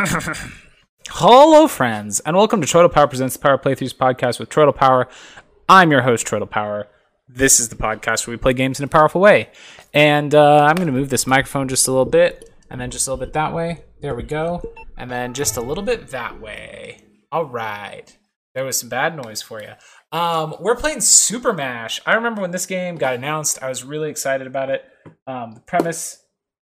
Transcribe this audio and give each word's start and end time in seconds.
Hello, 1.08 1.68
friends, 1.68 2.20
and 2.20 2.34
welcome 2.34 2.62
to 2.62 2.66
Troidal 2.66 2.90
Power 2.90 3.06
Presents 3.06 3.36
the 3.36 3.42
Power 3.42 3.58
Playthroughs 3.58 3.94
podcast 3.94 4.40
with 4.40 4.48
Troidal 4.48 4.74
Power. 4.74 5.08
I'm 5.68 5.90
your 5.90 6.00
host, 6.00 6.26
Troidal 6.26 6.48
Power. 6.48 6.88
This 7.28 7.60
is 7.60 7.68
the 7.68 7.76
podcast 7.76 8.26
where 8.26 8.32
we 8.32 8.40
play 8.40 8.54
games 8.54 8.80
in 8.80 8.84
a 8.84 8.88
powerful 8.88 9.20
way. 9.20 9.50
And 9.92 10.34
uh, 10.34 10.64
I'm 10.64 10.76
going 10.76 10.86
to 10.86 10.92
move 10.92 11.10
this 11.10 11.26
microphone 11.26 11.68
just 11.68 11.86
a 11.86 11.90
little 11.90 12.06
bit, 12.06 12.48
and 12.70 12.80
then 12.80 12.90
just 12.90 13.08
a 13.08 13.10
little 13.10 13.26
bit 13.26 13.34
that 13.34 13.52
way. 13.52 13.84
There 14.00 14.14
we 14.14 14.22
go. 14.22 14.62
And 14.96 15.10
then 15.10 15.34
just 15.34 15.58
a 15.58 15.60
little 15.60 15.84
bit 15.84 16.08
that 16.08 16.40
way. 16.40 17.02
All 17.30 17.44
right. 17.44 18.16
There 18.54 18.64
was 18.64 18.78
some 18.78 18.88
bad 18.88 19.14
noise 19.14 19.42
for 19.42 19.60
you. 19.60 19.72
Um, 20.18 20.54
we're 20.60 20.76
playing 20.76 21.02
Super 21.02 21.52
Mash. 21.52 22.00
I 22.06 22.14
remember 22.14 22.40
when 22.40 22.52
this 22.52 22.64
game 22.64 22.96
got 22.96 23.16
announced, 23.16 23.62
I 23.62 23.68
was 23.68 23.84
really 23.84 24.08
excited 24.08 24.46
about 24.46 24.70
it. 24.70 24.82
Um, 25.26 25.52
the 25.52 25.60
premise. 25.60 26.24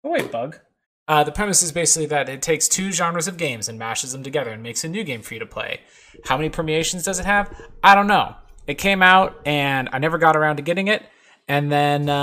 Oh, 0.03 0.13
wait, 0.13 0.33
bug. 0.33 0.61
Uh, 1.09 1.25
the 1.25 1.33
premise 1.33 1.63
is 1.63 1.73
basically 1.73 2.05
that 2.05 2.29
it 2.29 2.43
takes 2.43 2.69
two 2.69 2.93
genres 2.93 3.27
of 3.27 3.39
games 3.39 3.67
and 3.67 3.79
mashes 3.79 4.13
them 4.13 4.23
together 4.23 4.51
and 4.51 4.63
makes 4.63 4.85
a 4.85 4.89
new 4.89 5.03
game 5.03 5.23
for 5.23 5.33
you 5.33 5.41
to 5.41 5.47
play. 5.47 5.81
How 6.27 6.37
many 6.37 6.51
permeations 6.51 7.03
does 7.03 7.19
it 7.19 7.25
have? 7.25 7.51
I 7.83 7.95
don't 7.95 8.07
know. 8.07 8.35
It 8.67 8.75
came 8.75 9.03
out 9.03 9.41
and 9.47 9.89
I 9.91 9.99
never 9.99 10.19
got 10.19 10.37
around 10.37 10.57
to 10.57 10.63
getting 10.63 10.89
it. 10.89 11.03
And 11.49 11.73
then 11.73 12.11
uh, 12.11 12.19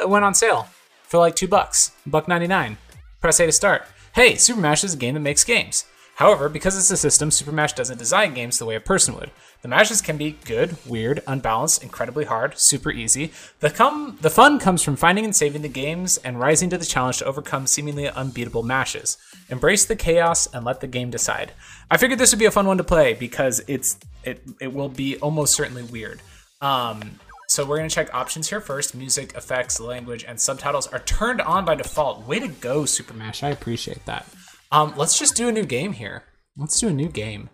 it 0.00 0.08
went 0.08 0.24
on 0.24 0.32
sale 0.32 0.66
for 1.02 1.18
like 1.18 1.36
two 1.36 1.46
bucks, 1.46 1.92
buck 2.06 2.26
ninety 2.26 2.46
nine. 2.46 2.78
Press 3.20 3.38
A 3.38 3.44
to 3.44 3.52
start. 3.52 3.84
Hey, 4.14 4.36
Super 4.36 4.60
Mash 4.60 4.82
is 4.82 4.94
a 4.94 4.96
game 4.96 5.12
that 5.12 5.20
makes 5.20 5.44
games. 5.44 5.84
However, 6.16 6.48
because 6.48 6.78
it's 6.78 6.90
a 6.90 6.96
system, 6.96 7.30
Super 7.30 7.52
Mash 7.52 7.74
doesn't 7.74 7.98
design 7.98 8.32
games 8.32 8.58
the 8.58 8.64
way 8.64 8.74
a 8.74 8.80
person 8.80 9.14
would. 9.16 9.30
The 9.60 9.68
matches 9.68 10.00
can 10.00 10.16
be 10.16 10.38
good, 10.46 10.78
weird, 10.86 11.22
unbalanced, 11.26 11.82
incredibly 11.82 12.24
hard, 12.24 12.58
super 12.58 12.90
easy. 12.90 13.32
The 13.60 14.16
the 14.22 14.30
fun 14.30 14.58
comes 14.58 14.82
from 14.82 14.96
finding 14.96 15.26
and 15.26 15.36
saving 15.36 15.60
the 15.60 15.68
games 15.68 16.16
and 16.16 16.40
rising 16.40 16.70
to 16.70 16.78
the 16.78 16.86
challenge 16.86 17.18
to 17.18 17.26
overcome 17.26 17.66
seemingly 17.66 18.08
unbeatable 18.08 18.62
mashes. 18.62 19.18
Embrace 19.50 19.84
the 19.84 19.94
chaos 19.94 20.46
and 20.54 20.64
let 20.64 20.80
the 20.80 20.86
game 20.86 21.10
decide. 21.10 21.52
I 21.90 21.98
figured 21.98 22.18
this 22.18 22.32
would 22.32 22.38
be 22.38 22.46
a 22.46 22.50
fun 22.50 22.66
one 22.66 22.78
to 22.78 22.84
play 22.84 23.12
because 23.12 23.60
it's 23.68 23.98
it 24.24 24.42
it 24.58 24.72
will 24.72 24.88
be 24.88 25.18
almost 25.18 25.54
certainly 25.54 25.82
weird. 25.82 26.22
Um, 26.62 27.20
so 27.48 27.66
we're 27.66 27.76
gonna 27.76 27.90
check 27.90 28.14
options 28.14 28.48
here 28.48 28.62
first. 28.62 28.94
Music, 28.94 29.34
effects, 29.34 29.78
language, 29.80 30.24
and 30.26 30.40
subtitles 30.40 30.86
are 30.86 31.00
turned 31.00 31.42
on 31.42 31.66
by 31.66 31.74
default. 31.74 32.26
Way 32.26 32.40
to 32.40 32.48
go, 32.48 32.86
Super 32.86 33.12
Mash! 33.12 33.42
I 33.42 33.50
appreciate 33.50 34.06
that. 34.06 34.26
Um, 34.72 34.94
let's 34.96 35.18
just 35.18 35.36
do 35.36 35.48
a 35.48 35.52
new 35.52 35.64
game 35.64 35.92
here. 35.92 36.24
Let's 36.56 36.78
do 36.80 36.88
a 36.88 36.92
new 36.92 37.08
game. 37.08 37.50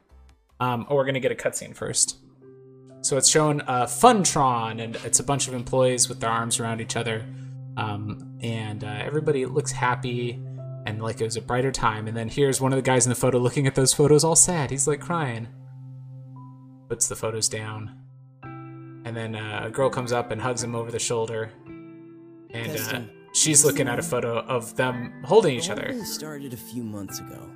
Um, 0.61 0.87
oh, 0.89 0.95
we're 0.95 1.05
gonna 1.05 1.21
get 1.21 1.33
a 1.33 1.35
cutscene 1.35 1.75
first. 1.75 2.19
So 3.03 3.17
it's 3.17 3.29
showing 3.29 3.61
uh, 3.63 3.87
Funtron, 3.87 4.83
and 4.83 4.97
it's 5.05 5.19
a 5.19 5.25
bunch 5.25 5.49
of 5.49 5.55
employees 5.55 6.09
with 6.09 6.21
their 6.21 6.31
arms 6.31 6.61
around 6.61 6.81
each 6.81 6.97
other, 6.97 7.27
um, 7.77 8.39
and 8.43 8.85
uh, 8.85 8.99
everybody 9.01 9.45
looks 9.45 9.73
happy 9.73 10.41
and 10.87 11.03
like 11.03 11.21
it 11.21 11.25
was 11.25 11.37
a 11.37 11.43
brighter 11.43 11.73
time. 11.73 12.09
And 12.09 12.17
then 12.17 12.29
here's 12.29 12.61
one 12.61 12.73
of 12.73 12.77
the 12.77 12.83
guys 12.83 13.07
in 13.07 13.11
the 13.11 13.17
photo 13.17 13.39
looking 13.39 13.67
at 13.67 13.75
those 13.75 13.93
photos, 13.93 14.25
all 14.25 14.37
sad. 14.37 14.71
He's 14.71 14.87
like 14.87 15.01
crying. 15.01 15.49
Puts 16.89 17.09
the 17.09 17.17
photos 17.17 17.49
down, 17.49 17.99
and 18.43 19.17
then 19.17 19.35
uh, 19.35 19.63
a 19.65 19.71
girl 19.71 19.91
comes 19.91 20.13
up 20.13 20.31
and 20.31 20.41
hugs 20.41 20.63
him 20.63 20.75
over 20.75 20.91
the 20.91 20.99
shoulder, 20.99 21.51
and 22.51 22.77
uh. 22.77 23.22
She's 23.33 23.65
looking 23.65 23.89
at 23.89 23.99
a 23.99 24.03
photo 24.03 24.39
of 24.41 24.77
them 24.77 25.13
holding 25.25 25.57
each 25.57 25.71
other. 25.71 25.89
thing 25.89 26.05
started 26.05 26.53
a 26.53 26.57
few 26.57 26.83
months 26.83 27.19
ago. 27.21 27.51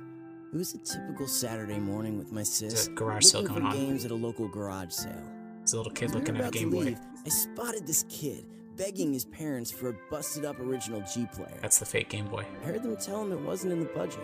It 0.53 0.57
was 0.57 0.73
a 0.73 0.77
typical 0.77 1.27
Saturday 1.27 1.77
morning 1.77 2.17
with 2.17 2.31
my 2.31 2.43
sis 2.43 2.87
a 2.87 2.91
garage 2.91 3.25
sale 3.25 3.43
going 3.43 3.63
on. 3.63 3.73
games 3.75 4.05
at 4.05 4.11
a 4.11 4.15
local 4.15 4.47
garage 4.47 4.91
sale. 4.91 5.23
There's 5.59 5.73
a 5.73 5.77
little 5.77 5.91
kid 5.91 6.11
looking 6.11 6.37
at 6.37 6.47
a 6.47 6.51
Game 6.51 6.69
Boy. 6.69 6.79
leave, 6.79 6.99
I 7.25 7.29
spotted 7.29 7.85
this 7.85 8.03
kid 8.09 8.45
begging 8.77 9.11
his 9.11 9.25
parents 9.25 9.71
for 9.71 9.89
a 9.89 9.93
busted 10.09 10.45
up 10.45 10.59
original 10.59 11.03
G 11.13 11.27
player. 11.33 11.57
That's 11.61 11.79
the 11.79 11.85
fake 11.85 12.09
Game 12.09 12.27
Boy. 12.27 12.45
I 12.63 12.65
heard 12.65 12.83
them 12.83 12.95
tell 12.95 13.21
him 13.21 13.31
it 13.31 13.41
wasn't 13.41 13.73
in 13.73 13.79
the 13.79 13.87
budget. 13.87 14.23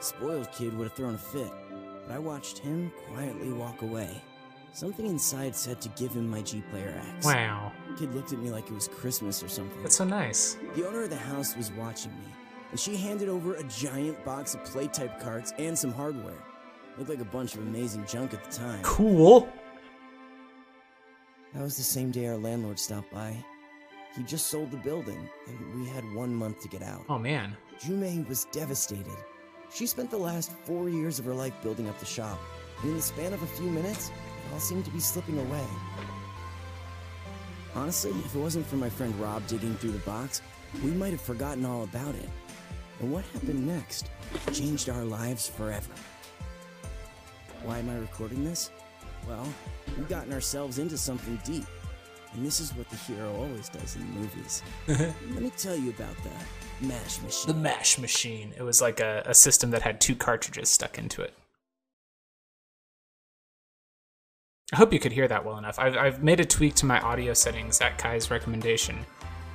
Spoiled 0.00 0.52
kid 0.52 0.76
would 0.76 0.84
have 0.84 0.96
thrown 0.96 1.14
a 1.14 1.18
fit, 1.18 1.50
but 2.06 2.14
I 2.14 2.18
watched 2.18 2.58
him 2.58 2.92
quietly 3.08 3.52
walk 3.52 3.82
away. 3.82 4.10
Something 4.72 5.06
inside 5.06 5.56
said 5.56 5.80
to 5.80 5.88
give 5.90 6.12
him 6.12 6.28
my 6.28 6.42
G 6.42 6.62
Player 6.70 6.94
X. 7.16 7.26
Wow, 7.26 7.72
Kid 7.98 8.14
looked 8.14 8.32
at 8.32 8.38
me 8.38 8.50
like 8.50 8.68
it 8.68 8.74
was 8.74 8.88
Christmas 8.88 9.42
or 9.42 9.48
something. 9.48 9.82
that's 9.82 9.96
so 9.96 10.04
nice. 10.04 10.56
The 10.74 10.86
owner 10.86 11.02
of 11.04 11.10
the 11.10 11.16
house 11.16 11.56
was 11.56 11.70
watching 11.72 12.12
me, 12.12 12.26
and 12.70 12.78
she 12.80 12.96
handed 12.96 13.28
over 13.28 13.54
a 13.54 13.64
giant 13.64 14.22
box 14.24 14.54
of 14.54 14.64
play 14.64 14.88
type 14.88 15.20
carts 15.20 15.52
and 15.58 15.78
some 15.78 15.92
hardware. 15.92 16.42
Looked 16.98 17.10
like 17.10 17.20
a 17.20 17.24
bunch 17.24 17.54
of 17.54 17.60
amazing 17.62 18.06
junk 18.06 18.34
at 18.34 18.44
the 18.44 18.50
time. 18.56 18.82
Cool. 18.82 19.48
That 21.52 21.62
was 21.62 21.76
the 21.76 21.82
same 21.82 22.10
day 22.10 22.26
our 22.26 22.36
landlord 22.36 22.78
stopped 22.78 23.12
by. 23.12 23.36
He 24.16 24.22
just 24.22 24.46
sold 24.48 24.70
the 24.70 24.76
building, 24.76 25.28
and 25.46 25.80
we 25.80 25.88
had 25.88 26.04
one 26.14 26.34
month 26.34 26.60
to 26.62 26.68
get 26.68 26.82
out. 26.82 27.04
Oh 27.08 27.18
man. 27.18 27.56
Jumei 27.80 28.26
was 28.28 28.46
devastated. 28.52 29.16
She 29.72 29.86
spent 29.86 30.10
the 30.10 30.16
last 30.18 30.52
four 30.64 30.88
years 30.88 31.18
of 31.18 31.24
her 31.24 31.34
life 31.34 31.54
building 31.62 31.88
up 31.88 31.98
the 31.98 32.06
shop, 32.06 32.38
and 32.80 32.90
in 32.90 32.96
the 32.96 33.02
span 33.02 33.32
of 33.32 33.42
a 33.42 33.46
few 33.46 33.66
minutes, 33.66 34.08
it 34.10 34.52
all 34.52 34.60
seemed 34.60 34.84
to 34.84 34.90
be 34.92 35.00
slipping 35.00 35.38
away. 35.38 35.64
Honestly, 37.74 38.10
if 38.10 38.34
it 38.34 38.38
wasn't 38.38 38.66
for 38.66 38.76
my 38.76 38.88
friend 38.88 39.14
Rob 39.20 39.46
digging 39.46 39.74
through 39.76 39.92
the 39.92 39.98
box, 39.98 40.42
we 40.82 40.90
might 40.90 41.10
have 41.10 41.20
forgotten 41.20 41.64
all 41.64 41.82
about 41.84 42.14
it. 42.14 42.28
And 43.00 43.12
what 43.12 43.24
happened 43.32 43.66
next 43.66 44.10
changed 44.52 44.88
our 44.88 45.04
lives 45.04 45.48
forever. 45.48 45.92
Why 47.64 47.78
am 47.78 47.90
I 47.90 47.96
recording 47.96 48.44
this? 48.44 48.70
Well, 49.26 49.46
we've 49.96 50.08
gotten 50.08 50.32
ourselves 50.32 50.78
into 50.78 50.96
something 50.96 51.40
deep. 51.44 51.64
And 52.34 52.44
this 52.44 52.60
is 52.60 52.74
what 52.74 52.88
the 52.90 52.96
hero 52.96 53.34
always 53.36 53.68
does 53.68 53.96
in 53.96 54.02
the 54.02 54.20
movies. 54.20 54.62
Let 54.88 55.42
me 55.42 55.50
tell 55.56 55.76
you 55.76 55.90
about 55.90 56.16
the 56.22 56.86
MASH 56.86 57.22
machine. 57.22 57.46
The 57.46 57.60
Mash 57.60 57.98
Machine. 57.98 58.52
It 58.56 58.62
was 58.62 58.82
like 58.82 59.00
a, 59.00 59.22
a 59.26 59.34
system 59.34 59.70
that 59.70 59.82
had 59.82 60.00
two 60.00 60.16
cartridges 60.16 60.68
stuck 60.68 60.98
into 60.98 61.22
it. 61.22 61.34
I 64.74 64.76
hope 64.76 64.92
you 64.92 64.98
could 64.98 65.12
hear 65.12 65.28
that 65.28 65.44
well 65.44 65.56
enough. 65.56 65.78
I've, 65.78 65.96
I've 65.96 66.24
made 66.24 66.40
a 66.40 66.44
tweak 66.44 66.74
to 66.76 66.84
my 66.84 66.98
audio 66.98 67.32
settings 67.32 67.80
at 67.80 67.96
Kai's 67.96 68.28
recommendation, 68.28 68.98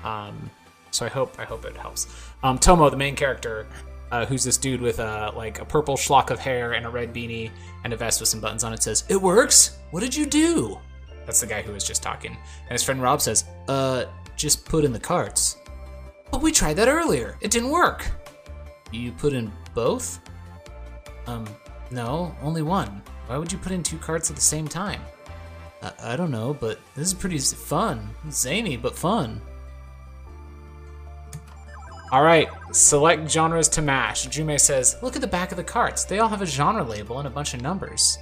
um, 0.06 0.50
so 0.92 1.06
I 1.06 1.10
hope 1.10 1.38
I 1.38 1.44
hope 1.44 1.66
it 1.66 1.76
helps. 1.76 2.08
Um, 2.42 2.58
Tomo, 2.58 2.90
the 2.90 2.96
main 2.96 3.18
character, 3.18 3.68
uh, 4.14 4.26
who's 4.26 4.46
this 4.46 4.56
dude 4.56 4.80
with 4.80 5.00
a 5.00 5.34
like 5.36 5.60
a 5.60 5.66
purple 5.66 5.98
schlock 5.98 6.30
of 6.30 6.40
hair 6.40 6.72
and 6.72 6.86
a 6.86 6.90
red 6.90 7.14
beanie 7.14 7.52
and 7.84 7.92
a 7.92 7.98
vest 7.98 8.22
with 8.22 8.30
some 8.30 8.40
buttons 8.40 8.64
on 8.64 8.72
it, 8.72 8.82
says, 8.82 9.04
"It 9.10 9.22
works. 9.22 9.78
What 9.92 10.00
did 10.00 10.16
you 10.16 10.26
do?" 10.26 10.80
That's 11.26 11.42
the 11.42 11.48
guy 11.48 11.64
who 11.64 11.74
was 11.74 11.84
just 11.84 12.02
talking, 12.02 12.32
and 12.32 12.72
his 12.72 12.82
friend 12.82 13.02
Rob 13.02 13.20
says, 13.20 13.44
"Uh, 13.68 14.06
just 14.38 14.64
put 14.64 14.86
in 14.86 14.94
the 14.94 15.02
carts." 15.02 15.58
But 16.32 16.42
we 16.42 16.54
tried 16.54 16.76
that 16.78 16.88
earlier. 16.88 17.38
It 17.42 17.52
didn't 17.52 17.72
work. 17.72 18.10
You 18.94 19.12
put 19.12 19.34
in 19.34 19.52
both? 19.74 20.22
Um, 21.28 21.46
no, 21.92 22.34
only 22.42 22.62
one. 22.62 23.02
Why 23.30 23.38
would 23.38 23.52
you 23.52 23.60
put 23.60 23.72
in 23.72 23.84
two 23.84 24.00
carts 24.00 24.32
at 24.32 24.36
the 24.36 24.42
same 24.42 24.68
time? 24.68 25.02
I, 25.84 25.92
I 26.02 26.16
don't 26.16 26.32
know, 26.32 26.52
but 26.52 26.80
this 26.96 27.06
is 27.06 27.14
pretty 27.14 27.38
fun. 27.38 28.10
Zany, 28.32 28.76
but 28.76 28.96
fun. 28.96 29.40
Alright, 32.12 32.50
select 32.72 33.30
genres 33.30 33.70
to 33.70 33.84
mash. 33.84 34.28
Jume 34.30 34.60
says, 34.60 34.98
Look 35.04 35.16
at 35.16 35.22
the 35.22 35.28
back 35.28 35.52
of 35.52 35.58
the 35.58 35.64
carts. 35.64 36.06
They 36.06 36.18
all 36.18 36.28
have 36.28 36.42
a 36.42 36.46
genre 36.48 36.84
label 36.84 37.20
and 37.20 37.28
a 37.28 37.30
bunch 37.30 37.54
of 37.54 37.62
numbers. 37.62 38.18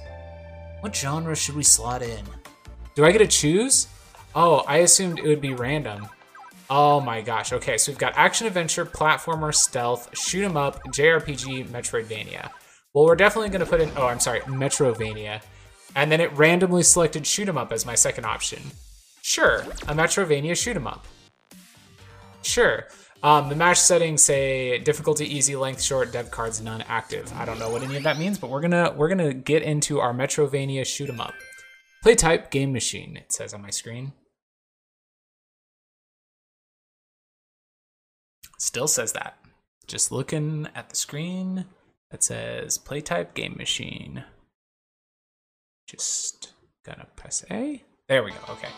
What 0.80 0.94
genre 0.94 1.34
should 1.34 1.56
we 1.56 1.62
slot 1.62 2.02
in? 2.02 2.26
Do 2.94 3.06
I 3.06 3.10
get 3.10 3.20
to 3.20 3.26
choose? 3.26 3.88
Oh, 4.34 4.58
I 4.68 4.78
assumed 4.78 5.20
it 5.20 5.26
would 5.26 5.40
be 5.40 5.54
random. 5.54 6.06
Oh 6.68 7.00
my 7.00 7.22
gosh. 7.22 7.54
Okay, 7.54 7.78
so 7.78 7.90
we've 7.90 7.98
got 7.98 8.12
action 8.14 8.46
adventure, 8.46 8.84
platformer, 8.84 9.54
stealth, 9.54 10.14
shoot 10.18 10.44
'em 10.44 10.58
up, 10.58 10.84
JRPG, 10.88 11.68
Metroidvania. 11.68 12.50
Well, 12.98 13.06
we're 13.06 13.14
definitely 13.14 13.50
going 13.50 13.60
to 13.60 13.70
put 13.70 13.80
in 13.80 13.92
oh, 13.96 14.08
I'm 14.08 14.18
sorry, 14.18 14.40
Metrovania. 14.40 15.40
And 15.94 16.10
then 16.10 16.20
it 16.20 16.32
randomly 16.32 16.82
selected 16.82 17.24
shoot 17.28 17.48
'em 17.48 17.56
up 17.56 17.70
as 17.70 17.86
my 17.86 17.94
second 17.94 18.24
option. 18.24 18.60
Sure, 19.22 19.60
a 19.86 19.94
Metrovania 19.94 20.60
shoot 20.60 20.74
'em 20.74 20.88
up. 20.88 21.06
Sure. 22.42 22.88
Um, 23.22 23.50
the 23.50 23.54
match 23.54 23.78
settings 23.78 24.24
say 24.24 24.80
difficulty 24.80 25.32
easy, 25.32 25.54
length 25.54 25.80
short, 25.80 26.10
dev 26.10 26.32
cards 26.32 26.60
none, 26.60 26.82
active. 26.88 27.32
I 27.34 27.44
don't 27.44 27.60
know 27.60 27.70
what 27.70 27.84
any 27.84 27.96
of 27.98 28.02
that 28.02 28.18
means, 28.18 28.36
but 28.36 28.50
we're 28.50 28.62
gonna 28.62 28.92
we're 28.96 29.08
gonna 29.08 29.32
get 29.32 29.62
into 29.62 30.00
our 30.00 30.12
Metrovania 30.12 30.84
shoot 30.84 31.08
'em 31.08 31.20
up. 31.20 31.34
Play 32.02 32.16
type 32.16 32.50
game 32.50 32.72
machine. 32.72 33.16
It 33.16 33.32
says 33.32 33.54
on 33.54 33.62
my 33.62 33.70
screen. 33.70 34.12
Still 38.58 38.88
says 38.88 39.12
that. 39.12 39.38
Just 39.86 40.10
looking 40.10 40.66
at 40.74 40.90
the 40.90 40.96
screen, 40.96 41.66
it 42.10 42.22
says 42.22 42.78
play 42.78 43.00
type 43.00 43.34
game 43.34 43.56
machine. 43.56 44.24
Just 45.86 46.52
gonna 46.84 47.06
press 47.16 47.44
A. 47.50 47.82
There 48.08 48.22
we 48.24 48.30
go. 48.32 48.38
Okay. 48.50 48.68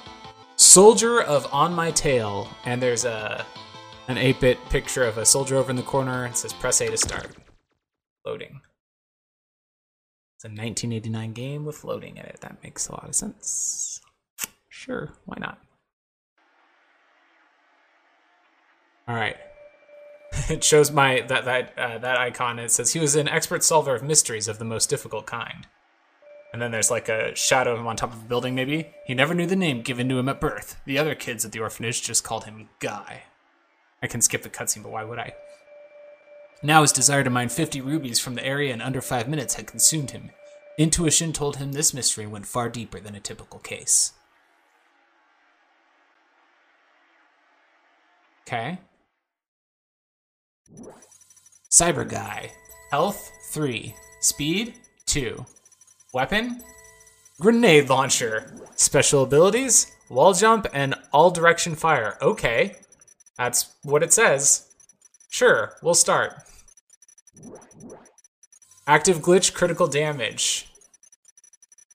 Soldier 0.57 1.23
of 1.23 1.47
On 1.53 1.73
My 1.73 1.91
Tail, 1.91 2.49
and 2.65 2.83
there's 2.83 3.05
a 3.05 3.45
an 4.09 4.17
8-bit 4.17 4.59
picture 4.71 5.05
of 5.05 5.19
a 5.19 5.25
soldier 5.25 5.57
over 5.57 5.71
in 5.71 5.77
the 5.77 5.83
corner. 5.83 6.27
It 6.27 6.37
says 6.37 6.53
press 6.53 6.81
A 6.81 6.91
to 6.91 6.97
start. 6.97 7.37
Loading. 8.27 8.61
It's 10.37 10.45
a 10.45 10.49
1989 10.49 11.33
game 11.33 11.65
with 11.65 11.85
loading 11.85 12.17
in 12.17 12.25
it. 12.25 12.39
That 12.41 12.63
makes 12.63 12.89
a 12.89 12.93
lot 12.93 13.09
of 13.09 13.15
sense. 13.15 14.01
Sure, 14.69 15.13
why 15.27 15.37
not? 15.39 15.59
All 19.07 19.15
right. 19.15 19.37
it 20.49 20.65
shows 20.65 20.91
my 20.91 21.21
that 21.23 21.45
that 21.45 21.79
uh, 21.79 21.99
that 21.99 22.19
icon. 22.19 22.59
It 22.59 22.71
says 22.71 22.93
he 22.93 23.01
was 23.01 23.17
an 23.17 23.29
expert 23.29 23.65
solver 23.65 23.95
of 23.95 24.03
mysteries 24.03 24.49
of 24.49 24.59
the 24.59 24.65
most 24.65 24.89
difficult 24.89 25.27
kind. 25.27 25.67
And 26.53 26.61
then 26.61 26.73
there's 26.73 26.91
like 26.91 27.09
a 27.09 27.35
shadow 27.37 27.75
of 27.75 27.79
him 27.79 27.87
on 27.87 27.97
top 27.97 28.13
of 28.13 28.23
a 28.23 28.27
building. 28.27 28.55
Maybe 28.55 28.91
he 29.05 29.15
never 29.15 29.35
knew 29.35 29.47
the 29.47 29.55
name 29.55 29.83
given 29.83 30.09
to 30.09 30.19
him 30.19 30.29
at 30.29 30.41
birth. 30.41 30.81
The 30.85 30.99
other 30.99 31.15
kids 31.15 31.45
at 31.45 31.53
the 31.53 31.61
orphanage 31.61 32.03
just 32.03 32.25
called 32.25 32.45
him 32.45 32.69
Guy. 32.81 33.23
I 34.03 34.07
can 34.07 34.21
skip 34.21 34.43
the 34.43 34.51
cutscene, 34.51 34.83
but 34.83 34.91
why 34.91 35.05
would 35.05 35.19
I? 35.19 35.35
Now 36.63 36.83
his 36.83 36.93
desire 36.93 37.23
to 37.23 37.31
mine 37.31 37.51
50 37.51 37.81
rubies 37.81 38.19
from 38.19 38.35
the 38.35 38.45
area 38.45 38.75
in 38.75 38.81
under 38.81 39.01
five 39.01 39.29
minutes 39.29 39.55
had 39.55 39.67
consumed 39.67 40.11
him. 40.11 40.31
Intuition 40.77 41.33
told 41.33 41.57
him 41.57 41.73
this 41.73 41.95
mystery 41.95 42.27
went 42.27 42.47
far 42.47 42.69
deeper 42.69 42.99
than 42.99 43.15
a 43.15 43.21
typical 43.21 43.61
case. 43.61 44.13
Okay. 48.43 48.79
Cyber 51.71 52.09
Guy. 52.09 52.53
Health 52.91 53.31
3. 53.51 53.95
Speed 54.21 54.75
2. 55.07 55.45
Weapon? 56.13 56.63
Grenade 57.41 57.89
launcher. 57.89 58.53
Special 58.77 59.23
abilities? 59.23 59.93
Wall 60.09 60.35
jump 60.35 60.67
and 60.73 60.95
all 61.13 61.31
direction 61.31 61.75
fire. 61.75 62.19
Okay. 62.21 62.77
That's 63.39 63.73
what 63.83 64.03
it 64.03 64.13
says. 64.13 64.67
Sure, 65.31 65.75
we'll 65.81 65.95
start. 65.95 66.35
Active 68.87 69.21
glitch, 69.21 69.55
critical 69.55 69.87
damage. 69.87 70.67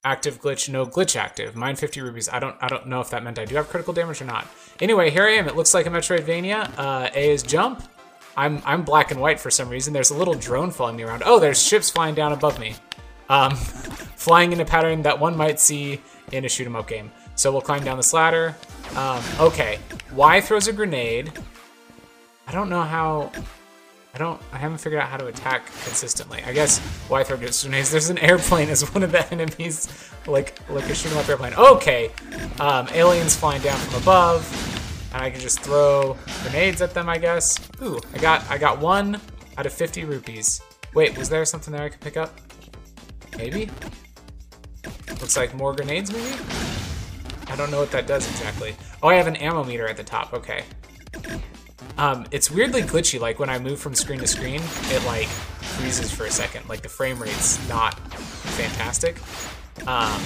Active 0.02 0.40
glitch, 0.40 0.68
no 0.68 0.86
glitch 0.86 1.14
active. 1.14 1.54
Mine 1.54 1.76
50 1.76 2.00
rubies. 2.00 2.28
I 2.28 2.38
don't 2.38 2.56
I 2.60 2.68
don't 2.68 2.86
know 2.86 3.00
if 3.00 3.10
that 3.10 3.22
meant 3.22 3.38
I 3.38 3.44
do 3.44 3.56
have 3.56 3.68
critical 3.68 3.92
damage 3.92 4.22
or 4.22 4.24
not. 4.24 4.46
Anyway, 4.80 5.10
here 5.10 5.24
I 5.24 5.32
am. 5.32 5.46
It 5.46 5.56
looks 5.56 5.74
like 5.74 5.86
a 5.86 5.90
Metroidvania. 5.90 6.72
Uh, 6.78 7.10
a 7.14 7.30
is 7.32 7.42
jump. 7.42 7.82
I'm 8.36 8.62
I'm 8.64 8.82
black 8.82 9.10
and 9.10 9.20
white 9.20 9.40
for 9.40 9.50
some 9.50 9.68
reason. 9.68 9.92
There's 9.92 10.10
a 10.10 10.16
little 10.16 10.34
drone 10.34 10.70
following 10.70 10.96
me 10.96 11.02
around. 11.04 11.22
Oh, 11.24 11.38
there's 11.38 11.62
ships 11.62 11.90
flying 11.90 12.14
down 12.14 12.32
above 12.32 12.58
me. 12.58 12.74
Um, 13.28 13.54
flying 13.56 14.52
in 14.52 14.60
a 14.60 14.64
pattern 14.64 15.02
that 15.02 15.18
one 15.18 15.36
might 15.36 15.58
see 15.60 16.00
in 16.32 16.44
a 16.44 16.48
shoot 16.48 16.66
'em 16.66 16.76
up 16.76 16.86
game. 16.88 17.10
So 17.34 17.50
we'll 17.52 17.60
climb 17.60 17.84
down 17.84 17.96
this 17.96 18.12
ladder. 18.12 18.54
Um, 18.94 19.22
okay. 19.40 19.78
Y 20.12 20.40
throws 20.40 20.68
a 20.68 20.72
grenade. 20.72 21.32
I 22.46 22.52
don't 22.52 22.68
know 22.70 22.82
how 22.82 23.32
I 24.14 24.18
don't. 24.18 24.40
I 24.52 24.56
haven't 24.58 24.78
figured 24.78 25.00
out 25.02 25.08
how 25.08 25.16
to 25.18 25.26
attack 25.26 25.66
consistently. 25.84 26.42
I 26.46 26.52
guess 26.52 26.78
why 27.08 27.22
throw 27.24 27.36
grenades? 27.36 27.90
There's 27.90 28.08
an 28.10 28.18
airplane 28.18 28.68
as 28.68 28.82
one 28.94 29.02
of 29.02 29.12
the 29.12 29.26
enemies, 29.32 30.10
like 30.26 30.58
like 30.70 30.88
a 30.88 30.94
shoot 30.94 31.12
'em 31.12 31.18
up 31.18 31.28
airplane. 31.28 31.54
Okay, 31.54 32.10
um, 32.60 32.88
aliens 32.92 33.34
flying 33.36 33.60
down 33.62 33.76
from 33.78 34.02
above, 34.02 35.10
and 35.12 35.22
I 35.22 35.30
can 35.30 35.40
just 35.40 35.60
throw 35.60 36.16
grenades 36.42 36.80
at 36.80 36.94
them. 36.94 37.08
I 37.08 37.18
guess. 37.18 37.58
Ooh, 37.82 38.00
I 38.14 38.18
got 38.18 38.48
I 38.50 38.58
got 38.58 38.78
one 38.78 39.20
out 39.58 39.66
of 39.66 39.72
50 39.72 40.04
rupees. 40.04 40.60
Wait, 40.94 41.16
was 41.16 41.28
there 41.28 41.44
something 41.44 41.72
there 41.72 41.82
I 41.82 41.88
could 41.88 42.00
pick 42.00 42.16
up? 42.16 42.32
Maybe. 43.36 43.70
Looks 45.08 45.36
like 45.36 45.54
more 45.54 45.74
grenades, 45.74 46.12
maybe. 46.12 46.36
I 47.48 47.56
don't 47.56 47.70
know 47.70 47.80
what 47.80 47.90
that 47.92 48.06
does 48.06 48.28
exactly. 48.28 48.74
Oh, 49.02 49.08
I 49.08 49.14
have 49.14 49.26
an 49.26 49.36
ammo 49.36 49.64
meter 49.64 49.86
at 49.86 49.96
the 49.96 50.04
top. 50.04 50.32
Okay. 50.32 50.64
Um, 51.98 52.26
it's 52.30 52.50
weirdly 52.50 52.82
glitchy. 52.82 53.20
Like 53.20 53.38
when 53.38 53.48
I 53.48 53.58
move 53.58 53.80
from 53.80 53.94
screen 53.94 54.20
to 54.20 54.26
screen, 54.26 54.60
it 54.90 55.04
like 55.06 55.28
freezes 55.28 56.10
for 56.10 56.24
a 56.24 56.30
second. 56.30 56.68
Like 56.68 56.82
the 56.82 56.88
frame 56.88 57.18
rate's 57.18 57.66
not 57.68 57.98
fantastic. 58.10 59.16
Um, 59.86 60.20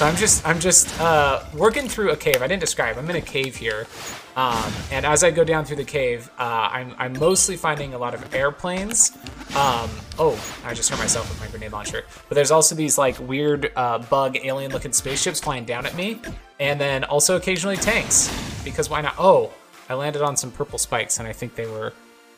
so 0.00 0.06
I'm 0.06 0.16
just 0.16 0.46
I'm 0.48 0.58
just 0.58 0.98
uh, 0.98 1.44
working 1.52 1.86
through 1.86 2.12
a 2.12 2.16
cave. 2.16 2.36
I 2.40 2.46
didn't 2.46 2.62
describe. 2.62 2.96
I'm 2.96 3.10
in 3.10 3.16
a 3.16 3.20
cave 3.20 3.54
here, 3.54 3.86
um, 4.34 4.72
and 4.90 5.04
as 5.04 5.22
I 5.22 5.30
go 5.30 5.44
down 5.44 5.66
through 5.66 5.76
the 5.76 5.84
cave, 5.84 6.30
uh, 6.38 6.70
I'm 6.72 6.94
I'm 6.96 7.12
mostly 7.18 7.54
finding 7.58 7.92
a 7.92 7.98
lot 7.98 8.14
of 8.14 8.34
airplanes. 8.34 9.14
Um, 9.54 9.90
oh, 10.18 10.42
I 10.64 10.72
just 10.72 10.88
hurt 10.88 10.98
myself 10.98 11.28
with 11.28 11.38
my 11.38 11.48
grenade 11.48 11.72
launcher. 11.72 12.04
But 12.30 12.36
there's 12.36 12.50
also 12.50 12.74
these 12.74 12.96
like 12.96 13.20
weird 13.20 13.72
uh, 13.76 13.98
bug 13.98 14.38
alien-looking 14.42 14.94
spaceships 14.94 15.38
flying 15.38 15.66
down 15.66 15.84
at 15.84 15.94
me, 15.94 16.18
and 16.58 16.80
then 16.80 17.04
also 17.04 17.36
occasionally 17.36 17.76
tanks. 17.76 18.34
Because 18.64 18.88
why 18.88 19.02
not? 19.02 19.16
Oh, 19.18 19.52
I 19.90 19.94
landed 19.96 20.22
on 20.22 20.34
some 20.34 20.50
purple 20.50 20.78
spikes, 20.78 21.18
and 21.18 21.28
I 21.28 21.34
think 21.34 21.56
they 21.56 21.66
were 21.66 21.92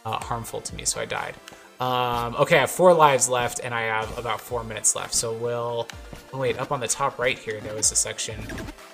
uh, 0.04 0.18
harmful 0.18 0.62
to 0.62 0.74
me, 0.74 0.84
so 0.84 1.00
I 1.00 1.04
died. 1.04 1.36
Um, 1.82 2.36
okay, 2.36 2.58
I 2.58 2.60
have 2.60 2.70
four 2.70 2.94
lives 2.94 3.28
left, 3.28 3.58
and 3.64 3.74
I 3.74 3.82
have 3.82 4.16
about 4.16 4.40
four 4.40 4.62
minutes 4.62 4.94
left. 4.94 5.12
So 5.12 5.32
we'll... 5.32 5.88
Oh, 6.32 6.38
wait, 6.38 6.56
up 6.60 6.70
on 6.70 6.78
the 6.78 6.86
top 6.86 7.18
right 7.18 7.36
here, 7.36 7.60
there 7.60 7.74
was 7.74 7.90
a 7.90 7.96
section 7.96 8.40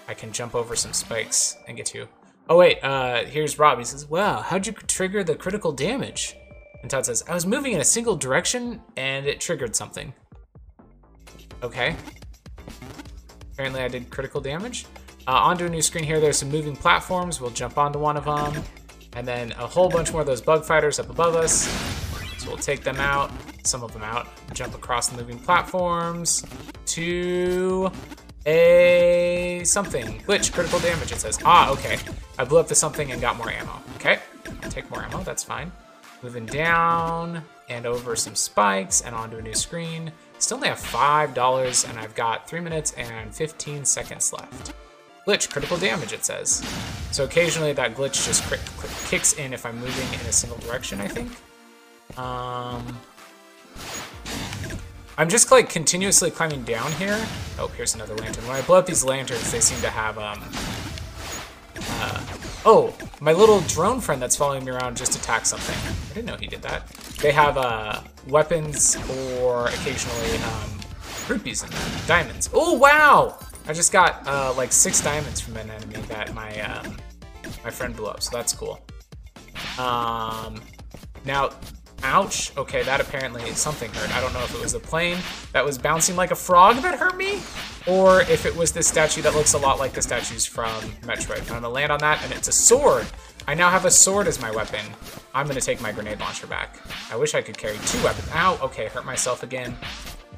I 0.08 0.14
can 0.14 0.32
jump 0.32 0.55
over 0.55 0.75
some 0.75 0.94
spikes 0.94 1.58
and 1.67 1.76
get 1.76 1.85
to. 1.87 2.08
Oh, 2.49 2.56
wait, 2.56 2.82
uh, 2.82 3.26
here's 3.26 3.58
Rob. 3.58 3.76
He 3.76 3.85
says, 3.85 4.06
wow, 4.06 4.40
how'd 4.40 4.67
you 4.67 4.73
trigger 4.73 5.23
the 5.23 5.37
critical 5.37 5.70
damage? 5.70 6.35
And 6.81 6.90
Todd 6.90 7.05
says, 7.05 7.23
I 7.29 7.35
was 7.35 7.44
moving 7.44 7.75
in 7.75 7.81
a 7.81 7.85
single 7.85 8.17
direction, 8.17 8.81
and 8.96 9.26
it 9.26 9.38
triggered 9.38 9.76
something. 9.76 10.14
Okay. 11.62 11.94
Apparently 13.52 13.82
I 13.82 13.88
did 13.88 14.08
critical 14.08 14.40
damage. 14.40 14.87
Uh, 15.26 15.32
onto 15.32 15.67
a 15.67 15.69
new 15.69 15.82
screen 15.82 16.05
here, 16.05 16.20
there's 16.20 16.38
some 16.38 16.49
moving 16.49 16.75
platforms. 16.75 17.38
We'll 17.38 17.50
jump 17.50 17.76
onto 17.76 17.99
one 17.99 18.17
of 18.17 18.25
them. 18.25 18.64
And 19.12 19.29
then 19.29 19.52
a 19.52 19.67
whole 19.67 19.90
bunch 19.90 20.11
more 20.11 20.23
of 20.23 20.26
those 20.26 20.40
bug 20.40 20.64
fighters 20.64 20.99
up 20.99 21.11
above 21.11 21.35
us. 21.35 21.97
We'll 22.48 22.56
take 22.56 22.82
them 22.82 22.96
out, 22.96 23.30
some 23.62 23.82
of 23.82 23.92
them 23.92 24.02
out, 24.02 24.26
jump 24.54 24.74
across 24.74 25.08
the 25.08 25.16
moving 25.16 25.38
platforms 25.38 26.44
to 26.86 27.92
a 28.46 29.62
something. 29.64 30.20
Glitch, 30.20 30.52
critical 30.52 30.78
damage, 30.80 31.12
it 31.12 31.18
says. 31.18 31.38
Ah, 31.44 31.70
okay. 31.70 31.98
I 32.38 32.44
blew 32.44 32.58
up 32.58 32.68
the 32.68 32.74
something 32.74 33.12
and 33.12 33.20
got 33.20 33.36
more 33.36 33.50
ammo. 33.50 33.82
Okay, 33.96 34.18
take 34.70 34.90
more 34.90 35.02
ammo, 35.02 35.22
that's 35.22 35.44
fine. 35.44 35.70
Moving 36.22 36.46
down 36.46 37.42
and 37.68 37.84
over 37.84 38.16
some 38.16 38.34
spikes 38.34 39.02
and 39.02 39.14
onto 39.14 39.36
a 39.36 39.42
new 39.42 39.54
screen. 39.54 40.10
Still 40.38 40.56
only 40.56 40.68
have 40.68 40.80
$5 40.80 41.88
and 41.88 41.98
I've 41.98 42.14
got 42.14 42.48
3 42.48 42.60
minutes 42.60 42.92
and 42.92 43.34
15 43.34 43.84
seconds 43.84 44.32
left. 44.32 44.72
Glitch, 45.26 45.50
critical 45.50 45.76
damage, 45.76 46.12
it 46.14 46.24
says. 46.24 46.64
So 47.10 47.24
occasionally 47.24 47.74
that 47.74 47.94
glitch 47.94 48.24
just 48.24 48.42
kicks 49.10 49.34
in 49.34 49.52
if 49.52 49.66
I'm 49.66 49.78
moving 49.78 50.20
in 50.20 50.26
a 50.26 50.32
single 50.32 50.58
direction, 50.58 51.00
I 51.00 51.08
think. 51.08 51.30
Um, 52.16 52.98
I'm 55.16 55.28
just 55.28 55.50
like 55.50 55.68
continuously 55.68 56.30
climbing 56.30 56.62
down 56.64 56.92
here. 56.92 57.18
Oh, 57.58 57.68
here's 57.76 57.94
another 57.94 58.14
lantern. 58.16 58.46
When 58.46 58.56
I 58.56 58.62
blow 58.62 58.78
up 58.78 58.86
these 58.86 59.04
lanterns, 59.04 59.50
they 59.50 59.60
seem 59.60 59.80
to 59.82 59.90
have, 59.90 60.16
um, 60.18 60.42
uh, 61.90 62.24
oh, 62.64 62.96
my 63.20 63.32
little 63.32 63.60
drone 63.62 64.00
friend 64.00 64.22
that's 64.22 64.36
following 64.36 64.64
me 64.64 64.70
around 64.70 64.96
just 64.96 65.16
attacked 65.16 65.46
something. 65.46 65.76
I 66.10 66.14
didn't 66.14 66.26
know 66.26 66.36
he 66.36 66.46
did 66.46 66.62
that. 66.62 66.88
They 67.20 67.32
have, 67.32 67.58
uh, 67.58 68.00
weapons 68.28 68.96
or 69.40 69.68
occasionally, 69.68 70.36
um, 70.38 70.78
rupees 71.28 71.62
and 71.62 71.72
diamonds. 72.06 72.50
Oh, 72.52 72.74
wow! 72.74 73.38
I 73.66 73.72
just 73.72 73.92
got 73.92 74.26
uh, 74.26 74.54
like 74.56 74.72
six 74.72 75.00
diamonds 75.02 75.40
from 75.40 75.56
an 75.56 75.70
enemy 75.70 75.96
that 76.08 76.34
my 76.34 76.58
um, 76.60 76.96
my 77.62 77.70
friend 77.70 77.94
blew 77.94 78.06
up, 78.06 78.22
so 78.22 78.36
that's 78.36 78.52
cool. 78.52 78.80
Um, 79.78 80.60
now, 81.24 81.50
ouch. 82.02 82.57
Okay, 82.57 82.83
that 82.83 83.00
apparently 83.00 83.50
something 83.52 83.93
hurt. 83.93 84.14
I 84.17 84.21
don't 84.21 84.33
know 84.33 84.43
if 84.43 84.55
it 84.55 84.61
was 84.61 84.73
the 84.73 84.81
plane 84.81 85.19
that 85.52 85.64
was 85.64 85.78
bouncing 85.78 86.17
like 86.17 86.31
a 86.31 86.37
frog 86.37 86.76
that 86.76 86.99
hurt 86.99 87.17
me, 87.17 87.40
or 87.87 88.23
if 88.23 88.47
it 88.47 88.55
was 88.57 88.73
this 88.73 88.87
statue 88.87 89.23
that 89.23 89.35
looks 89.35 89.55
a 89.55 89.59
lot 89.59 89.78
like 89.78 89.93
the 89.93 90.02
statues 90.02 90.47
from 90.47 90.81
Metroid. 91.02 91.40
I'm 91.40 91.47
gonna 91.47 91.69
land 91.69 91.93
on 91.93 91.99
that, 92.00 92.23
and 92.23 92.33
it's 92.33 92.49
a 92.49 92.52
sword. 92.52 93.07
I 93.47 93.55
now 93.55 93.71
have 93.71 93.85
a 93.85 93.90
sword 93.90 94.26
as 94.26 94.40
my 94.40 94.50
weapon. 94.50 94.85
I'm 95.35 95.47
gonna 95.47 95.61
take 95.61 95.81
my 95.81 95.93
grenade 95.93 96.21
launcher 96.21 96.47
back. 96.47 96.78
I 97.11 97.17
wish 97.17 97.35
I 97.35 97.43
could 97.43 97.57
carry 97.57 97.78
two 97.87 98.02
weapons. 98.02 98.28
Ow, 98.35 98.59
okay, 98.62 98.88
hurt 98.88 99.05
myself 99.05 99.43
again. 99.43 99.76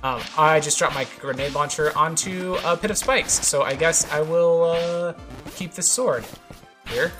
Um, 0.02 0.22
I 0.38 0.60
just 0.60 0.78
dropped 0.78 0.94
my 0.94 1.06
grenade 1.18 1.54
launcher 1.54 1.96
onto 1.96 2.56
a 2.64 2.76
pit 2.76 2.90
of 2.90 2.96
spikes, 2.96 3.32
so 3.46 3.62
I 3.62 3.74
guess 3.74 4.10
I 4.10 4.22
will 4.22 4.64
uh, 4.64 5.12
keep 5.56 5.72
this 5.72 5.88
sword 5.88 6.24
here. 6.88 7.12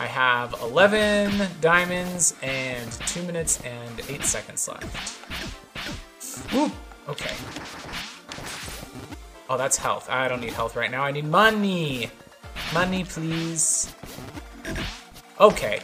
I 0.00 0.06
have 0.06 0.54
11 0.62 1.48
diamonds 1.60 2.34
and 2.42 2.90
2 2.92 3.22
minutes 3.22 3.60
and 3.62 4.00
8 4.08 4.22
seconds 4.24 4.68
left. 4.68 5.18
Ooh, 6.54 6.70
okay. 7.08 7.34
Oh, 9.48 9.56
that's 9.56 9.76
health. 9.76 10.08
I 10.10 10.28
don't 10.28 10.40
need 10.40 10.52
health 10.52 10.76
right 10.76 10.90
now. 10.90 11.02
I 11.02 11.12
need 11.12 11.26
money. 11.26 12.10
Money, 12.72 13.04
please. 13.04 13.94
Okay. 15.38 15.80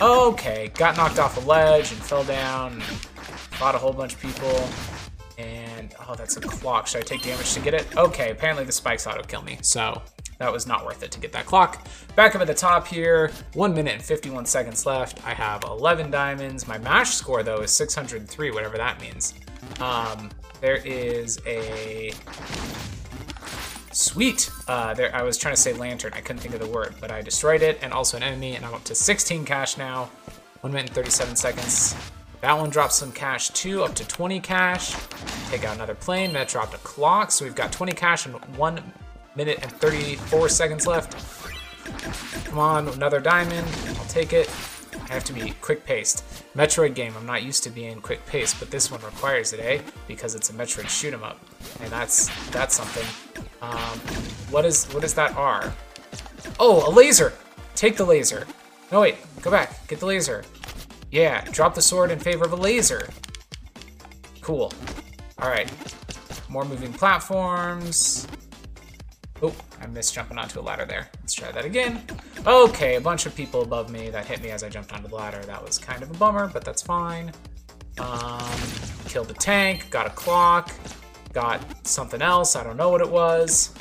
Okay, 0.00 0.70
got 0.74 0.96
knocked 0.96 1.18
off 1.18 1.36
a 1.36 1.48
ledge 1.48 1.92
and 1.92 2.00
fell 2.00 2.24
down 2.24 2.82
fought 3.60 3.74
a 3.74 3.78
whole 3.78 3.92
bunch 3.92 4.14
of 4.14 4.20
people. 4.22 4.66
And, 5.36 5.94
oh, 6.08 6.14
that's 6.14 6.38
a 6.38 6.40
clock. 6.40 6.86
Should 6.86 7.02
I 7.02 7.02
take 7.02 7.22
damage 7.22 7.52
to 7.52 7.60
get 7.60 7.74
it? 7.74 7.86
Okay, 7.94 8.30
apparently 8.30 8.64
the 8.64 8.72
spikes 8.72 9.06
auto-kill 9.06 9.42
me, 9.42 9.58
so 9.60 10.00
that 10.40 10.50
was 10.50 10.66
not 10.66 10.86
worth 10.86 11.02
it 11.02 11.10
to 11.12 11.20
get 11.20 11.32
that 11.32 11.44
clock. 11.44 11.86
Back 12.16 12.34
up 12.34 12.40
at 12.40 12.46
the 12.46 12.54
top 12.54 12.86
here, 12.86 13.30
1 13.52 13.74
minute 13.74 13.92
and 13.92 14.02
51 14.02 14.46
seconds 14.46 14.86
left. 14.86 15.24
I 15.24 15.34
have 15.34 15.62
11 15.64 16.10
diamonds. 16.10 16.66
My 16.66 16.78
mash 16.78 17.10
score, 17.10 17.42
though, 17.42 17.60
is 17.60 17.70
603, 17.72 18.50
whatever 18.50 18.78
that 18.78 18.98
means. 19.02 19.34
Um, 19.80 20.30
there 20.62 20.76
is 20.76 21.38
a 21.46 22.12
Sweet. 23.92 24.50
Uh, 24.66 24.94
there, 24.94 25.14
I 25.14 25.22
was 25.22 25.36
trying 25.36 25.54
to 25.54 25.60
say 25.60 25.74
lantern. 25.74 26.12
I 26.14 26.20
couldn't 26.22 26.40
think 26.40 26.54
of 26.54 26.60
the 26.60 26.68
word, 26.68 26.94
but 27.00 27.10
I 27.10 27.20
destroyed 27.20 27.60
it 27.60 27.78
and 27.82 27.92
also 27.92 28.16
an 28.16 28.22
enemy, 28.22 28.56
and 28.56 28.64
I'm 28.64 28.72
up 28.72 28.84
to 28.84 28.94
16 28.94 29.44
cash 29.44 29.76
now. 29.76 30.10
One 30.62 30.72
minute 30.72 30.88
and 30.88 30.94
37 30.94 31.36
seconds. 31.36 31.94
That 32.40 32.56
one 32.56 32.70
drops 32.70 32.94
some 32.94 33.12
cash 33.12 33.50
too, 33.50 33.82
up 33.82 33.94
to 33.96 34.08
20 34.08 34.40
cash. 34.40 34.96
Take 35.50 35.64
out 35.64 35.74
another 35.74 35.94
plane. 35.94 36.32
That 36.32 36.48
dropped 36.48 36.72
a 36.72 36.78
clock, 36.78 37.30
so 37.30 37.44
we've 37.44 37.54
got 37.54 37.72
20 37.72 37.92
cash 37.92 38.24
and 38.24 38.36
one 38.56 38.80
minute 39.36 39.58
and 39.62 39.70
34 39.72 40.48
seconds 40.48 40.86
left. 40.86 41.16
Come 42.46 42.58
on, 42.58 42.88
another 42.88 43.20
diamond. 43.20 43.66
I'll 43.98 44.04
take 44.06 44.32
it. 44.32 44.48
I 45.08 45.14
have 45.14 45.24
to 45.24 45.32
be 45.32 45.50
quick 45.60 45.84
paced. 45.84 46.24
Metroid 46.54 46.94
game, 46.94 47.14
I'm 47.16 47.26
not 47.26 47.42
used 47.42 47.64
to 47.64 47.70
being 47.70 48.00
quick 48.00 48.24
paced, 48.26 48.58
but 48.58 48.70
this 48.70 48.90
one 48.90 49.00
requires 49.02 49.52
it, 49.52 49.60
eh? 49.60 49.80
Because 50.06 50.34
it's 50.34 50.50
a 50.50 50.52
Metroid 50.52 50.88
shoot 50.88 51.12
'em 51.14 51.22
up, 51.24 51.38
and 51.80 51.90
that's 51.90 52.28
that's 52.50 52.76
something. 52.76 53.06
Um, 53.62 53.98
what 54.50 54.64
is 54.64 54.86
what 54.92 55.04
is 55.04 55.14
that 55.14 55.34
R? 55.36 55.72
Oh, 56.58 56.88
a 56.88 56.90
laser. 56.90 57.32
Take 57.74 57.96
the 57.96 58.04
laser. 58.04 58.46
No 58.92 59.00
wait, 59.00 59.16
go 59.42 59.50
back. 59.50 59.86
Get 59.88 60.00
the 60.00 60.06
laser. 60.06 60.44
Yeah, 61.10 61.44
drop 61.50 61.74
the 61.74 61.82
sword 61.82 62.10
in 62.10 62.18
favor 62.18 62.44
of 62.44 62.52
a 62.52 62.56
laser. 62.56 63.08
Cool. 64.40 64.72
All 65.40 65.48
right. 65.48 65.70
More 66.48 66.64
moving 66.64 66.92
platforms. 66.92 68.26
Oh, 69.42 69.54
I 69.80 69.86
missed 69.86 70.14
jumping 70.14 70.36
onto 70.38 70.60
a 70.60 70.62
ladder 70.62 70.84
there. 70.84 71.08
Let's 71.20 71.32
try 71.32 71.50
that 71.50 71.64
again. 71.64 72.02
Okay, 72.46 72.96
a 72.96 73.00
bunch 73.00 73.24
of 73.24 73.34
people 73.34 73.62
above 73.62 73.90
me 73.90 74.10
that 74.10 74.26
hit 74.26 74.42
me 74.42 74.50
as 74.50 74.62
I 74.62 74.68
jumped 74.68 74.92
onto 74.92 75.08
the 75.08 75.14
ladder. 75.14 75.42
That 75.44 75.64
was 75.64 75.78
kind 75.78 76.02
of 76.02 76.10
a 76.10 76.14
bummer, 76.14 76.48
but 76.48 76.62
that's 76.64 76.82
fine. 76.82 77.32
Um, 77.98 78.60
killed 79.06 79.30
a 79.30 79.34
tank, 79.34 79.88
got 79.90 80.06
a 80.06 80.10
clock, 80.10 80.70
got 81.32 81.60
something 81.86 82.20
else. 82.20 82.54
I 82.54 82.62
don't 82.62 82.76
know 82.76 82.90
what 82.90 83.00
it 83.00 83.10
was. 83.10 83.72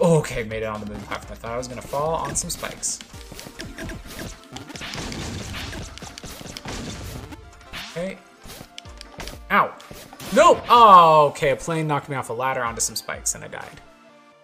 Okay, 0.00 0.44
made 0.44 0.62
it 0.62 0.66
on 0.66 0.80
the 0.80 0.86
moon 0.86 1.00
platform. 1.02 1.32
I 1.32 1.36
thought 1.36 1.52
I 1.52 1.56
was 1.56 1.68
gonna 1.68 1.82
fall 1.82 2.14
on 2.14 2.34
some 2.34 2.50
spikes. 2.50 2.98
Okay. 7.90 8.18
Ow. 9.50 9.74
No! 10.34 10.62
Oh, 10.68 11.28
okay, 11.28 11.50
a 11.50 11.56
plane 11.56 11.86
knocked 11.86 12.10
me 12.10 12.16
off 12.16 12.28
a 12.28 12.34
ladder 12.34 12.62
onto 12.62 12.82
some 12.82 12.96
spikes 12.96 13.34
and 13.34 13.42
I 13.42 13.48
died. 13.48 13.80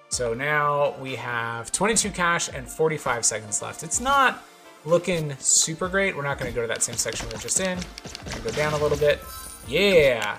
So 0.09 0.33
now 0.33 0.95
we 0.99 1.15
have 1.17 1.71
22 1.73 2.11
cash 2.11 2.49
and 2.49 2.67
45 2.67 3.25
seconds 3.25 3.61
left. 3.61 3.83
It's 3.83 4.01
not 4.01 4.43
looking 4.87 5.37
super 5.39 5.89
great. 5.89 6.17
We're 6.17 6.23
not 6.23 6.39
gonna 6.39 6.53
go 6.53 6.63
to 6.63 6.69
that 6.69 6.83
same 6.83 6.97
section 6.97 7.29
we 7.29 7.35
are 7.35 7.39
just 7.39 7.61
in. 7.61 7.79
We're 8.25 8.33
gonna 8.33 8.45
go 8.45 8.51
down 8.53 8.73
a 8.73 8.79
little 8.79 8.97
bit. 8.97 9.21
Yeah! 9.69 10.39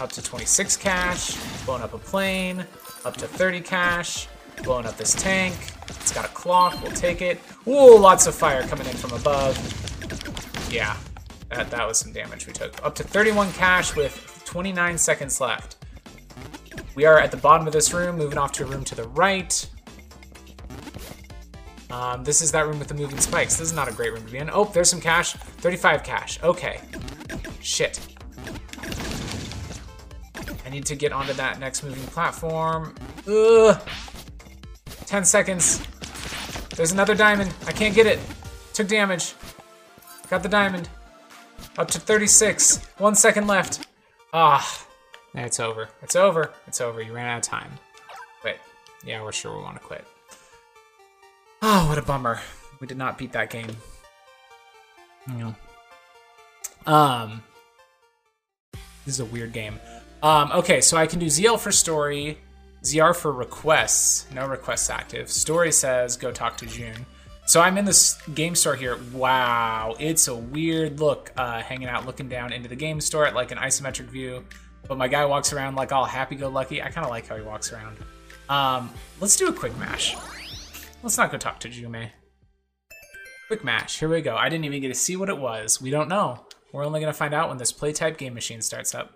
Up 0.00 0.10
to 0.12 0.22
26 0.22 0.78
cash, 0.78 1.36
blowing 1.66 1.82
up 1.82 1.92
a 1.92 1.98
plane, 1.98 2.64
up 3.04 3.18
to 3.18 3.26
30 3.26 3.60
cash, 3.60 4.28
blowing 4.62 4.86
up 4.86 4.96
this 4.96 5.14
tank. 5.14 5.54
It's 5.88 6.12
got 6.12 6.24
a 6.24 6.28
clock, 6.28 6.82
we'll 6.82 6.92
take 6.92 7.20
it. 7.20 7.38
Ooh, 7.66 7.98
lots 7.98 8.26
of 8.26 8.34
fire 8.34 8.62
coming 8.66 8.86
in 8.86 8.96
from 8.96 9.12
above. 9.12 9.58
Yeah, 10.72 10.96
that, 11.50 11.70
that 11.70 11.86
was 11.86 11.98
some 11.98 12.12
damage 12.12 12.46
we 12.46 12.54
took. 12.54 12.82
Up 12.84 12.94
to 12.94 13.02
31 13.02 13.52
cash 13.52 13.94
with 13.94 14.33
29 14.54 14.98
seconds 14.98 15.40
left. 15.40 15.78
We 16.94 17.06
are 17.06 17.18
at 17.18 17.32
the 17.32 17.36
bottom 17.36 17.66
of 17.66 17.72
this 17.72 17.92
room, 17.92 18.16
moving 18.16 18.38
off 18.38 18.52
to 18.52 18.62
a 18.62 18.66
room 18.66 18.84
to 18.84 18.94
the 18.94 19.08
right. 19.08 19.68
Um, 21.90 22.22
this 22.22 22.40
is 22.40 22.52
that 22.52 22.64
room 22.64 22.78
with 22.78 22.86
the 22.86 22.94
moving 22.94 23.18
spikes. 23.18 23.56
This 23.56 23.66
is 23.66 23.74
not 23.74 23.88
a 23.88 23.92
great 23.92 24.12
room 24.12 24.24
to 24.24 24.30
be 24.30 24.38
in. 24.38 24.48
Oh, 24.52 24.66
there's 24.66 24.88
some 24.88 25.00
cash. 25.00 25.32
35 25.32 26.04
cash. 26.04 26.40
Okay. 26.44 26.80
Shit. 27.60 27.98
I 30.64 30.70
need 30.70 30.86
to 30.86 30.94
get 30.94 31.12
onto 31.12 31.32
that 31.32 31.58
next 31.58 31.82
moving 31.82 32.04
platform. 32.04 32.94
Ugh. 33.26 33.82
10 35.06 35.24
seconds. 35.24 35.84
There's 36.76 36.92
another 36.92 37.16
diamond. 37.16 37.52
I 37.66 37.72
can't 37.72 37.92
get 37.92 38.06
it. 38.06 38.20
Took 38.72 38.86
damage. 38.86 39.34
Got 40.30 40.44
the 40.44 40.48
diamond. 40.48 40.88
Up 41.76 41.88
to 41.88 41.98
36. 41.98 42.84
One 42.98 43.16
second 43.16 43.48
left. 43.48 43.83
Ah. 44.34 44.86
It's 45.36 45.60
over. 45.60 45.88
It's 46.02 46.16
over. 46.16 46.52
It's 46.66 46.80
over. 46.80 47.00
You 47.00 47.12
ran 47.12 47.26
out 47.26 47.38
of 47.38 47.42
time. 47.44 47.70
Wait. 48.44 48.56
Yeah, 49.04 49.22
we're 49.22 49.32
sure 49.32 49.56
we 49.56 49.62
want 49.62 49.76
to 49.76 49.82
quit. 49.82 50.04
Oh, 51.62 51.88
what 51.88 51.98
a 51.98 52.02
bummer. 52.02 52.40
We 52.80 52.86
did 52.86 52.98
not 52.98 53.16
beat 53.16 53.32
that 53.32 53.48
game. 53.50 53.76
Yeah. 55.28 55.54
Um. 56.86 57.42
This 59.06 59.14
is 59.14 59.20
a 59.20 59.24
weird 59.24 59.52
game. 59.52 59.78
Um, 60.22 60.50
okay, 60.52 60.80
so 60.80 60.96
I 60.96 61.06
can 61.06 61.18
do 61.18 61.26
ZL 61.26 61.58
for 61.58 61.70
story, 61.70 62.38
ZR 62.82 63.14
for 63.14 63.30
requests. 63.30 64.26
No 64.32 64.46
requests 64.46 64.88
active. 64.90 65.30
Story 65.30 65.70
says 65.70 66.16
go 66.16 66.32
talk 66.32 66.56
to 66.58 66.66
Jume. 66.66 67.04
So 67.46 67.60
I'm 67.60 67.76
in 67.76 67.84
this 67.84 68.20
game 68.34 68.54
store 68.54 68.74
here. 68.74 68.98
Wow, 69.12 69.94
it's 69.98 70.28
a 70.28 70.34
weird 70.34 70.98
look, 70.98 71.30
uh, 71.36 71.60
hanging 71.60 71.88
out, 71.88 72.06
looking 72.06 72.28
down 72.28 72.52
into 72.52 72.68
the 72.68 72.76
game 72.76 73.00
store 73.00 73.26
at 73.26 73.34
like 73.34 73.52
an 73.52 73.58
isometric 73.58 74.06
view. 74.06 74.44
But 74.88 74.98
my 74.98 75.08
guy 75.08 75.24
walks 75.26 75.52
around 75.52 75.76
like 75.76 75.92
all 75.92 76.04
happy-go-lucky. 76.04 76.82
I 76.82 76.90
kind 76.90 77.04
of 77.04 77.10
like 77.10 77.28
how 77.28 77.36
he 77.36 77.42
walks 77.42 77.72
around. 77.72 77.98
Um, 78.48 78.90
let's 79.20 79.36
do 79.36 79.48
a 79.48 79.52
quick 79.52 79.76
mash. 79.78 80.16
Let's 81.02 81.18
not 81.18 81.30
go 81.30 81.38
talk 81.38 81.60
to 81.60 81.68
Jume. 81.68 82.10
Quick 83.48 83.62
mash, 83.62 83.98
here 83.98 84.08
we 84.08 84.22
go. 84.22 84.36
I 84.36 84.48
didn't 84.48 84.64
even 84.64 84.80
get 84.80 84.88
to 84.88 84.94
see 84.94 85.16
what 85.16 85.28
it 85.28 85.38
was. 85.38 85.80
We 85.80 85.90
don't 85.90 86.08
know. 86.08 86.46
We're 86.72 86.84
only 86.84 87.00
gonna 87.00 87.12
find 87.12 87.34
out 87.34 87.50
when 87.50 87.58
this 87.58 87.72
play 87.72 87.92
type 87.92 88.16
game 88.16 88.34
machine 88.34 88.62
starts 88.62 88.94
up. 88.94 89.12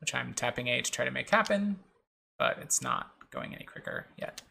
Which 0.00 0.14
I'm 0.14 0.34
tapping 0.34 0.66
A 0.66 0.82
to 0.82 0.90
try 0.90 1.04
to 1.04 1.10
make 1.10 1.30
happen, 1.30 1.78
but 2.38 2.58
it's 2.60 2.82
not 2.82 3.12
going 3.30 3.54
any 3.54 3.64
quicker 3.64 4.06
yet. 4.16 4.42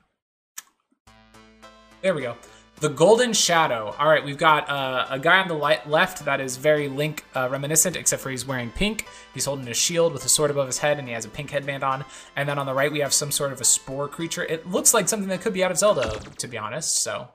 There 2.01 2.13
we 2.13 2.21
go. 2.21 2.37
The 2.79 2.89
Golden 2.89 3.33
Shadow. 3.33 3.95
All 3.97 4.07
right, 4.07 4.23
we've 4.23 4.37
got 4.37 4.69
uh, 4.69 5.07
a 5.09 5.17
guy 5.17 5.39
on 5.39 5.47
the 5.47 5.55
left 5.55 6.25
that 6.25 6.39
is 6.39 6.57
very 6.57 6.87
Link 6.87 7.25
uh, 7.35 7.47
reminiscent, 7.49 7.95
except 7.95 8.21
for 8.21 8.29
he's 8.29 8.45
wearing 8.45 8.69
pink. 8.69 9.07
He's 9.33 9.45
holding 9.45 9.67
a 9.67 9.73
shield 9.73 10.13
with 10.13 10.23
a 10.25 10.29
sword 10.29 10.51
above 10.51 10.67
his 10.67 10.77
head, 10.77 10.99
and 10.99 11.07
he 11.07 11.13
has 11.15 11.25
a 11.25 11.29
pink 11.29 11.49
headband 11.49 11.83
on. 11.83 12.05
And 12.35 12.47
then 12.47 12.59
on 12.59 12.67
the 12.67 12.75
right, 12.75 12.91
we 12.91 12.99
have 12.99 13.15
some 13.15 13.31
sort 13.31 13.51
of 13.51 13.59
a 13.59 13.65
spore 13.65 14.07
creature. 14.07 14.43
It 14.45 14.69
looks 14.69 14.93
like 14.93 15.09
something 15.09 15.29
that 15.29 15.41
could 15.41 15.53
be 15.53 15.63
out 15.63 15.71
of 15.71 15.79
Zelda, 15.79 16.19
to 16.37 16.47
be 16.47 16.57
honest. 16.57 17.01
So, 17.01 17.29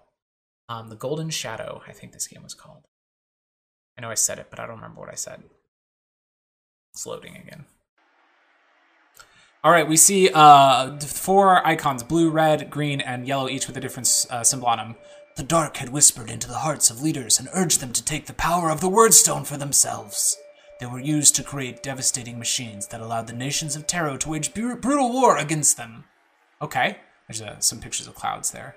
um, 0.69 0.91
the 0.91 0.97
Golden 0.97 1.29
Shadow, 1.29 1.83
I 1.89 1.93
think 1.93 2.13
this 2.13 2.29
game 2.29 2.45
was 2.45 2.55
called. 2.55 2.85
I 3.99 4.03
know 4.03 4.11
I 4.11 4.15
said 4.15 4.39
it, 4.39 4.47
but 4.49 4.61
I 4.61 4.67
don't 4.67 4.77
remember 4.77 5.01
what 5.01 5.11
I 5.11 5.17
said. 5.17 5.43
It's 6.95 7.05
loading 7.05 7.37
again. 7.37 7.65
All 9.65 9.71
right, 9.71 9.89
we 9.89 9.97
see 9.97 10.29
uh, 10.35 10.99
four 10.99 11.65
icons, 11.65 12.03
blue, 12.03 12.31
red, 12.31 12.69
green, 12.69 13.01
and 13.01 13.29
yellow, 13.29 13.49
each 13.49 13.69
with 13.69 13.77
a 13.77 13.81
different 13.81 14.27
uh, 14.29 14.43
symbol 14.43 14.67
on 14.67 14.79
them. 14.79 14.97
The 15.37 15.45
dark 15.45 15.77
had 15.77 15.91
whispered 15.91 16.29
into 16.29 16.49
the 16.49 16.59
hearts 16.59 16.91
of 16.91 17.01
leaders 17.01 17.39
and 17.39 17.49
urged 17.55 17.79
them 17.79 17.93
to 17.93 18.05
take 18.05 18.27
the 18.27 18.33
power 18.33 18.71
of 18.71 18.81
the 18.81 18.91
Wordstone 18.91 19.47
for 19.47 19.57
themselves. 19.57 20.37
They 20.81 20.87
were 20.87 20.99
used 20.99 21.37
to 21.37 21.45
create 21.45 21.81
devastating 21.81 22.41
machines 22.41 22.89
that 22.89 23.01
allowed 23.01 23.29
the 23.29 23.35
nations 23.35 23.77
of 23.77 23.87
Taro 23.87 24.17
to 24.17 24.31
wage 24.31 24.53
brutal 24.53 25.13
war 25.13 25.37
against 25.37 25.77
them. 25.77 26.07
Okay, 26.61 26.99
there's 27.29 27.41
uh, 27.41 27.61
some 27.61 27.79
pictures 27.79 28.09
of 28.09 28.17
clouds 28.17 28.51
there. 28.51 28.75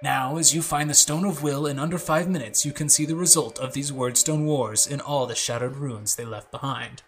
Now, 0.00 0.36
as 0.36 0.54
you 0.54 0.62
find 0.62 0.88
the 0.88 0.94
Stone 0.94 1.24
of 1.24 1.42
Will 1.42 1.66
in 1.66 1.80
under 1.80 1.98
five 1.98 2.28
minutes, 2.28 2.64
you 2.64 2.72
can 2.72 2.88
see 2.88 3.04
the 3.04 3.16
result 3.16 3.58
of 3.58 3.72
these 3.72 3.90
Wordstone 3.90 4.44
wars 4.44 4.86
in 4.86 5.00
all 5.00 5.26
the 5.26 5.34
shattered 5.34 5.76
ruins 5.76 6.14
they 6.14 6.24
left 6.24 6.52
behind. 6.52 7.02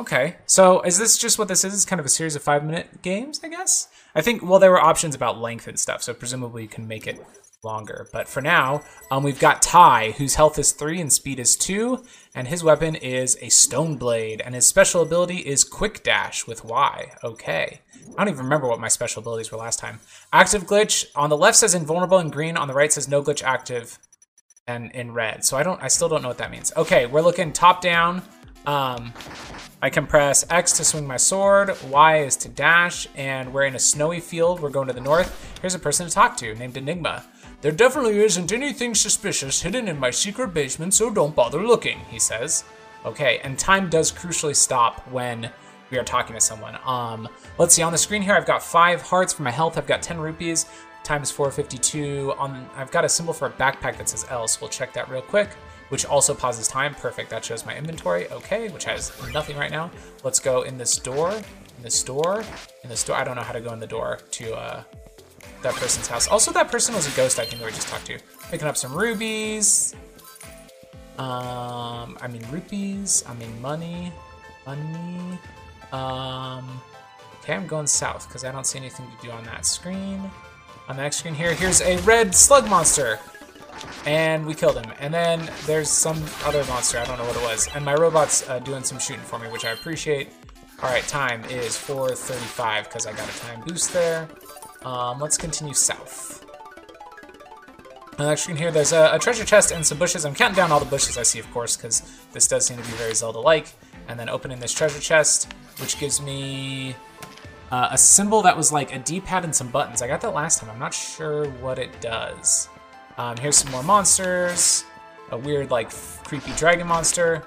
Okay, 0.00 0.36
so 0.46 0.80
is 0.80 0.98
this 0.98 1.18
just 1.18 1.38
what 1.38 1.46
this 1.46 1.62
is? 1.62 1.74
It's 1.74 1.84
kind 1.84 2.00
of 2.00 2.06
a 2.06 2.08
series 2.08 2.34
of 2.34 2.42
five 2.42 2.64
minute 2.64 3.02
games, 3.02 3.38
I 3.44 3.48
guess? 3.48 3.88
I 4.14 4.22
think, 4.22 4.42
well, 4.42 4.58
there 4.58 4.70
were 4.70 4.80
options 4.80 5.14
about 5.14 5.38
length 5.38 5.68
and 5.68 5.78
stuff, 5.78 6.02
so 6.02 6.14
presumably 6.14 6.62
you 6.62 6.68
can 6.68 6.88
make 6.88 7.06
it 7.06 7.22
longer. 7.62 8.08
But 8.10 8.26
for 8.26 8.40
now, 8.40 8.82
um, 9.10 9.22
we've 9.22 9.38
got 9.38 9.60
Ty, 9.60 10.12
whose 10.12 10.36
health 10.36 10.58
is 10.58 10.72
three 10.72 11.02
and 11.02 11.12
speed 11.12 11.38
is 11.38 11.54
two, 11.54 12.02
and 12.34 12.48
his 12.48 12.64
weapon 12.64 12.94
is 12.94 13.36
a 13.42 13.50
stone 13.50 13.98
blade, 13.98 14.40
and 14.40 14.54
his 14.54 14.66
special 14.66 15.02
ability 15.02 15.40
is 15.40 15.64
quick 15.64 16.02
dash 16.02 16.46
with 16.46 16.64
Y. 16.64 17.12
Okay. 17.22 17.82
I 18.16 18.24
don't 18.24 18.32
even 18.32 18.44
remember 18.44 18.68
what 18.68 18.80
my 18.80 18.88
special 18.88 19.20
abilities 19.20 19.52
were 19.52 19.58
last 19.58 19.78
time. 19.78 20.00
Active 20.32 20.66
glitch 20.66 21.04
on 21.14 21.28
the 21.28 21.36
left 21.36 21.58
says 21.58 21.74
invulnerable 21.74 22.18
in 22.18 22.30
green, 22.30 22.56
on 22.56 22.68
the 22.68 22.74
right 22.74 22.90
says 22.90 23.06
no 23.06 23.22
glitch 23.22 23.42
active 23.42 23.98
and 24.66 24.90
in 24.92 25.12
red. 25.12 25.44
So 25.44 25.58
I 25.58 25.62
don't 25.62 25.82
I 25.82 25.88
still 25.88 26.08
don't 26.08 26.22
know 26.22 26.28
what 26.28 26.38
that 26.38 26.50
means. 26.50 26.72
Okay, 26.74 27.04
we're 27.04 27.20
looking 27.20 27.52
top 27.52 27.82
down. 27.82 28.22
Um, 28.66 29.12
I 29.82 29.88
can 29.88 30.06
press 30.06 30.44
X 30.50 30.72
to 30.74 30.84
swing 30.84 31.06
my 31.06 31.16
sword, 31.16 31.74
Y 31.88 32.18
is 32.18 32.36
to 32.36 32.48
dash, 32.48 33.08
and 33.16 33.52
we're 33.52 33.64
in 33.64 33.74
a 33.74 33.78
snowy 33.78 34.20
field. 34.20 34.60
We're 34.60 34.70
going 34.70 34.88
to 34.88 34.92
the 34.92 35.00
north. 35.00 35.58
Here's 35.60 35.74
a 35.74 35.78
person 35.78 36.06
to 36.06 36.12
talk 36.12 36.36
to 36.38 36.54
named 36.54 36.76
Enigma. 36.76 37.24
There 37.62 37.72
definitely 37.72 38.20
isn't 38.20 38.52
anything 38.52 38.94
suspicious 38.94 39.62
hidden 39.62 39.88
in 39.88 39.98
my 39.98 40.10
secret 40.10 40.52
basement, 40.52 40.94
so 40.94 41.10
don't 41.10 41.34
bother 41.34 41.62
looking, 41.62 42.00
he 42.10 42.18
says. 42.18 42.64
Okay, 43.04 43.40
and 43.42 43.58
time 43.58 43.88
does 43.88 44.12
crucially 44.12 44.54
stop 44.54 45.06
when 45.08 45.50
we 45.90 45.98
are 45.98 46.04
talking 46.04 46.34
to 46.34 46.40
someone. 46.40 46.78
Um, 46.84 47.28
let's 47.58 47.74
see, 47.74 47.82
on 47.82 47.92
the 47.92 47.98
screen 47.98 48.22
here, 48.22 48.34
I've 48.34 48.46
got 48.46 48.62
five 48.62 49.00
hearts 49.00 49.32
for 49.32 49.42
my 49.42 49.50
health. 49.50 49.78
I've 49.78 49.86
got 49.86 50.02
10 50.02 50.18
rupees. 50.18 50.66
Time 51.02 51.22
is 51.22 51.30
452. 51.30 52.34
On, 52.38 52.68
I've 52.76 52.90
got 52.90 53.06
a 53.06 53.08
symbol 53.08 53.32
for 53.32 53.46
a 53.46 53.50
backpack 53.50 53.96
that 53.96 54.10
says 54.10 54.26
L, 54.28 54.46
so 54.46 54.58
we'll 54.60 54.70
check 54.70 54.92
that 54.92 55.08
real 55.08 55.22
quick 55.22 55.48
which 55.90 56.06
also 56.06 56.34
pauses 56.34 56.66
time. 56.66 56.94
Perfect, 56.94 57.30
that 57.30 57.44
shows 57.44 57.66
my 57.66 57.76
inventory. 57.76 58.28
Okay, 58.30 58.68
which 58.70 58.84
has 58.84 59.12
nothing 59.32 59.56
right 59.56 59.70
now. 59.70 59.90
Let's 60.24 60.40
go 60.40 60.62
in 60.62 60.78
this 60.78 60.96
door. 60.96 61.32
In 61.32 61.82
the 61.82 61.90
store? 61.90 62.42
In 62.82 62.90
the 62.90 62.96
store? 62.96 63.16
I 63.16 63.24
don't 63.24 63.36
know 63.36 63.42
how 63.42 63.52
to 63.52 63.60
go 63.60 63.72
in 63.72 63.80
the 63.80 63.86
door 63.86 64.18
to 64.32 64.54
uh, 64.54 64.82
that 65.62 65.74
person's 65.74 66.06
house. 66.06 66.26
Also, 66.28 66.52
that 66.52 66.70
person 66.70 66.94
was 66.94 67.06
a 67.12 67.16
ghost, 67.16 67.38
I 67.38 67.44
think, 67.44 67.62
we 67.62 67.70
just 67.70 67.88
talked 67.88 68.06
to. 68.06 68.18
Picking 68.50 68.66
up 68.66 68.76
some 68.76 68.94
rubies. 68.94 69.94
Um, 71.18 72.16
I 72.22 72.28
mean 72.28 72.42
rupees. 72.50 73.24
I 73.28 73.34
mean 73.34 73.60
money. 73.60 74.12
Money. 74.66 75.38
Um, 75.92 76.80
okay, 77.40 77.54
I'm 77.54 77.66
going 77.66 77.86
south 77.86 78.26
because 78.28 78.44
I 78.44 78.52
don't 78.52 78.66
see 78.66 78.78
anything 78.78 79.06
to 79.06 79.26
do 79.26 79.30
on 79.32 79.44
that 79.44 79.66
screen. 79.66 80.30
On 80.88 80.96
the 80.96 81.02
next 81.02 81.16
screen 81.18 81.34
here, 81.34 81.52
here's 81.52 81.80
a 81.82 81.98
red 81.98 82.34
slug 82.34 82.68
monster. 82.68 83.18
And 84.06 84.46
we 84.46 84.54
killed 84.54 84.76
him. 84.76 84.92
And 84.98 85.12
then 85.12 85.50
there's 85.66 85.90
some 85.90 86.22
other 86.44 86.64
monster, 86.64 86.98
I 86.98 87.04
don't 87.04 87.18
know 87.18 87.24
what 87.24 87.36
it 87.36 87.42
was. 87.42 87.68
And 87.74 87.84
my 87.84 87.94
robot's 87.94 88.48
uh, 88.48 88.58
doing 88.60 88.82
some 88.82 88.98
shooting 88.98 89.22
for 89.22 89.38
me, 89.38 89.48
which 89.48 89.64
I 89.64 89.70
appreciate. 89.70 90.30
All 90.82 90.88
right, 90.88 91.06
time 91.06 91.44
is 91.46 91.76
4.35 91.76 92.84
because 92.84 93.06
I 93.06 93.12
got 93.12 93.28
a 93.28 93.38
time 93.40 93.60
boost 93.66 93.92
there. 93.92 94.28
Um, 94.82 95.20
let's 95.20 95.36
continue 95.36 95.74
south. 95.74 96.46
Next 98.18 98.42
screen 98.42 98.56
here, 98.56 98.70
there's 98.70 98.92
a, 98.92 99.10
a, 99.14 99.18
treasure 99.18 99.44
chest 99.44 99.72
and 99.72 99.86
some 99.86 99.98
bushes. 99.98 100.26
I'm 100.26 100.34
counting 100.34 100.56
down 100.56 100.70
all 100.70 100.80
the 100.80 100.86
bushes 100.86 101.16
I 101.16 101.22
see, 101.22 101.38
of 101.38 101.50
course, 101.52 101.76
because 101.76 102.02
this 102.32 102.46
does 102.46 102.66
seem 102.66 102.76
to 102.76 102.82
be 102.82 102.90
very 102.92 103.14
Zelda-like. 103.14 103.68
And 104.08 104.18
then 104.18 104.28
opening 104.28 104.58
this 104.58 104.74
treasure 104.74 105.00
chest, 105.00 105.52
which 105.78 105.98
gives 105.98 106.20
me 106.20 106.94
uh, 107.70 107.88
a 107.90 107.98
symbol 107.98 108.42
that 108.42 108.56
was 108.56 108.72
like 108.72 108.94
a 108.94 108.98
D-pad 108.98 109.44
and 109.44 109.54
some 109.54 109.68
buttons. 109.68 110.02
I 110.02 110.06
got 110.06 110.20
that 110.20 110.34
last 110.34 110.60
time. 110.60 110.70
I'm 110.70 110.78
not 110.78 110.92
sure 110.92 111.46
what 111.62 111.78
it 111.78 112.00
does. 112.00 112.68
Um, 113.18 113.36
here's 113.36 113.56
some 113.56 113.70
more 113.72 113.82
monsters. 113.82 114.84
A 115.30 115.38
weird, 115.38 115.70
like, 115.70 115.90
creepy 116.24 116.52
dragon 116.52 116.86
monster 116.86 117.44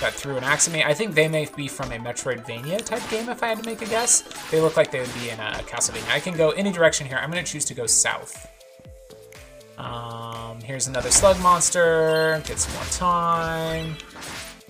that 0.00 0.12
threw 0.12 0.36
an 0.36 0.44
axe 0.44 0.66
at 0.66 0.74
me. 0.74 0.82
I 0.82 0.94
think 0.94 1.14
they 1.14 1.28
may 1.28 1.48
be 1.56 1.68
from 1.68 1.92
a 1.92 1.96
Metroidvania 1.96 2.84
type 2.84 3.08
game, 3.08 3.28
if 3.28 3.42
I 3.42 3.48
had 3.48 3.62
to 3.62 3.64
make 3.64 3.82
a 3.82 3.86
guess. 3.86 4.22
They 4.50 4.60
look 4.60 4.76
like 4.76 4.90
they 4.90 5.00
would 5.00 5.14
be 5.14 5.30
in 5.30 5.38
a 5.38 5.52
Castlevania. 5.66 6.10
I 6.10 6.20
can 6.20 6.36
go 6.36 6.50
any 6.50 6.72
direction 6.72 7.06
here. 7.06 7.18
I'm 7.18 7.30
going 7.30 7.44
to 7.44 7.50
choose 7.50 7.64
to 7.66 7.74
go 7.74 7.86
south. 7.86 8.48
Um, 9.78 10.60
here's 10.60 10.88
another 10.88 11.10
slug 11.10 11.40
monster. 11.40 12.42
Get 12.46 12.58
some 12.58 12.74
more 12.74 12.84
time. 12.92 13.96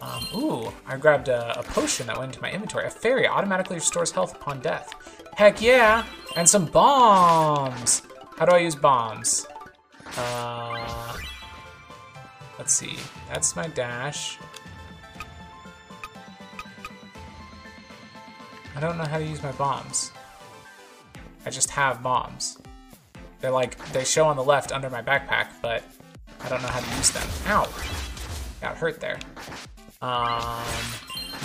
Um, 0.03 0.27
ooh, 0.35 0.73
I 0.87 0.97
grabbed 0.97 1.29
a, 1.29 1.59
a, 1.59 1.63
potion 1.63 2.09
that 2.09 2.19
went 2.19 2.31
into 2.31 2.43
my 2.43 2.51
inventory. 2.51 2.87
A 2.87 2.91
fairy 2.91 3.27
automatically 3.27 3.77
restores 3.77 4.11
health 4.11 4.35
upon 4.35 4.61
death. 4.61 4.95
Heck 5.35 5.63
yeah! 5.63 6.05
And 6.37 6.49
some 6.49 6.67
bombs! 6.67 8.03
How 8.37 8.47
do 8.47 8.53
I 8.53 8.59
use 8.59 8.75
bombs? 8.75 9.47
Uh, 10.17 11.17
let's 12.59 12.73
see. 12.73 12.97
That's 13.29 13.57
my 13.57 13.69
dash. 13.69 14.39
I 18.75 18.81
don't 18.81 18.97
know 18.97 19.05
how 19.05 19.19
to 19.19 19.25
use 19.25 19.43
my 19.43 19.53
bombs. 19.53 20.13
I 21.45 21.51
just 21.51 21.71
have 21.71 22.03
bombs. 22.03 22.59
They're 23.41 23.51
like, 23.51 23.77
they 23.93 24.05
show 24.05 24.27
on 24.27 24.37
the 24.37 24.45
left 24.45 24.73
under 24.73 24.89
my 24.89 25.03
backpack, 25.03 25.49
but 25.61 25.83
I 26.41 26.49
don't 26.49 26.63
know 26.63 26.69
how 26.69 26.81
to 26.81 26.97
use 26.97 27.11
them. 27.11 27.29
Ow! 27.49 27.69
Got 28.61 28.77
hurt 28.77 29.01
there. 29.01 29.19
Um, 30.01 30.63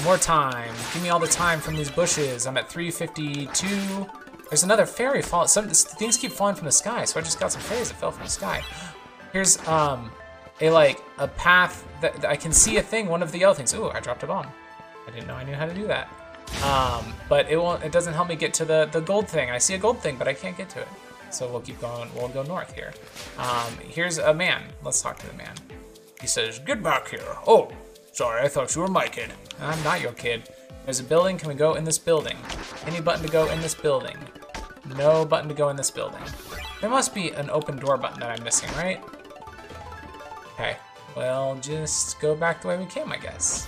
more 0.03 0.17
time. 0.17 0.73
Give 0.93 1.01
me 1.01 1.09
all 1.09 1.19
the 1.19 1.27
time 1.27 1.59
from 1.59 1.75
these 1.75 1.91
bushes. 1.91 2.45
I'm 2.45 2.57
at 2.57 2.69
352. 2.69 4.07
There's 4.49 4.63
another 4.63 4.85
fairy 4.85 5.21
falling. 5.21 5.47
Some 5.47 5.69
things 5.69 6.17
keep 6.17 6.31
falling 6.31 6.55
from 6.55 6.65
the 6.65 6.71
sky, 6.71 7.05
so 7.05 7.19
I 7.19 7.23
just 7.23 7.39
got 7.39 7.51
some 7.51 7.61
fairies 7.61 7.89
that 7.89 7.95
fell 7.99 8.11
from 8.11 8.23
the 8.23 8.29
sky. 8.29 8.63
Here's 9.33 9.65
um 9.67 10.11
a 10.61 10.69
like 10.69 11.01
a 11.17 11.27
path 11.27 11.85
that, 12.01 12.21
that 12.21 12.29
I 12.29 12.35
can 12.35 12.51
see 12.51 12.77
a 12.77 12.81
thing. 12.81 13.07
One 13.07 13.21
of 13.21 13.31
the 13.31 13.39
yellow 13.39 13.53
things. 13.53 13.73
Ooh, 13.73 13.89
I 13.89 13.99
dropped 13.99 14.23
a 14.23 14.27
bomb. 14.27 14.47
I 15.07 15.11
didn't 15.11 15.27
know 15.27 15.35
I 15.35 15.43
knew 15.43 15.53
how 15.55 15.65
to 15.65 15.73
do 15.73 15.87
that. 15.87 16.09
Um, 16.63 17.13
but 17.27 17.49
it 17.49 17.57
won't. 17.57 17.83
It 17.83 17.91
doesn't 17.91 18.13
help 18.13 18.29
me 18.29 18.35
get 18.35 18.53
to 18.55 18.65
the 18.65 18.89
the 18.91 19.01
gold 19.01 19.27
thing. 19.27 19.51
I 19.51 19.57
see 19.57 19.73
a 19.73 19.77
gold 19.77 19.99
thing, 19.99 20.17
but 20.17 20.27
I 20.27 20.33
can't 20.33 20.57
get 20.57 20.69
to 20.69 20.81
it. 20.81 20.87
So 21.29 21.49
we'll 21.49 21.61
keep 21.61 21.79
going. 21.81 22.09
We'll 22.15 22.29
go 22.29 22.43
north 22.43 22.73
here. 22.73 22.93
Um, 23.37 23.73
here's 23.89 24.17
a 24.17 24.33
man. 24.33 24.63
Let's 24.83 25.01
talk 25.01 25.19
to 25.19 25.27
the 25.27 25.33
man. 25.33 25.55
He 26.21 26.27
says, 26.27 26.59
"Get 26.59 26.81
back 26.81 27.09
here." 27.09 27.35
Oh, 27.45 27.69
Sorry, 28.17 28.41
I 28.41 28.47
thought 28.47 28.73
you 28.73 28.81
were 28.81 28.87
my 28.87 29.07
kid. 29.07 29.31
I'm 29.61 29.83
not 29.83 30.01
your 30.01 30.11
kid. 30.11 30.49
There's 30.85 30.99
a 30.99 31.03
building. 31.03 31.37
Can 31.37 31.49
we 31.49 31.53
go 31.53 31.75
in 31.75 31.83
this 31.83 31.99
building? 31.99 32.35
Any 32.87 32.99
button 32.99 33.23
to 33.23 33.31
go 33.31 33.47
in 33.51 33.61
this 33.61 33.75
building? 33.75 34.17
No 34.95 35.25
button 35.25 35.49
to 35.49 35.55
go 35.55 35.69
in 35.69 35.75
this 35.75 35.91
building. 35.91 36.21
There 36.81 36.89
must 36.89 37.13
be 37.13 37.31
an 37.31 37.49
open 37.49 37.77
door 37.77 37.97
button 37.97 38.19
that 38.19 38.29
I'm 38.37 38.43
missing, 38.43 38.69
right? 38.75 39.01
Okay. 40.53 40.77
Well, 41.15 41.55
just 41.55 42.19
go 42.19 42.35
back 42.35 42.61
the 42.61 42.67
way 42.67 42.77
we 42.77 42.85
came, 42.85 43.11
I 43.11 43.17
guess. 43.17 43.65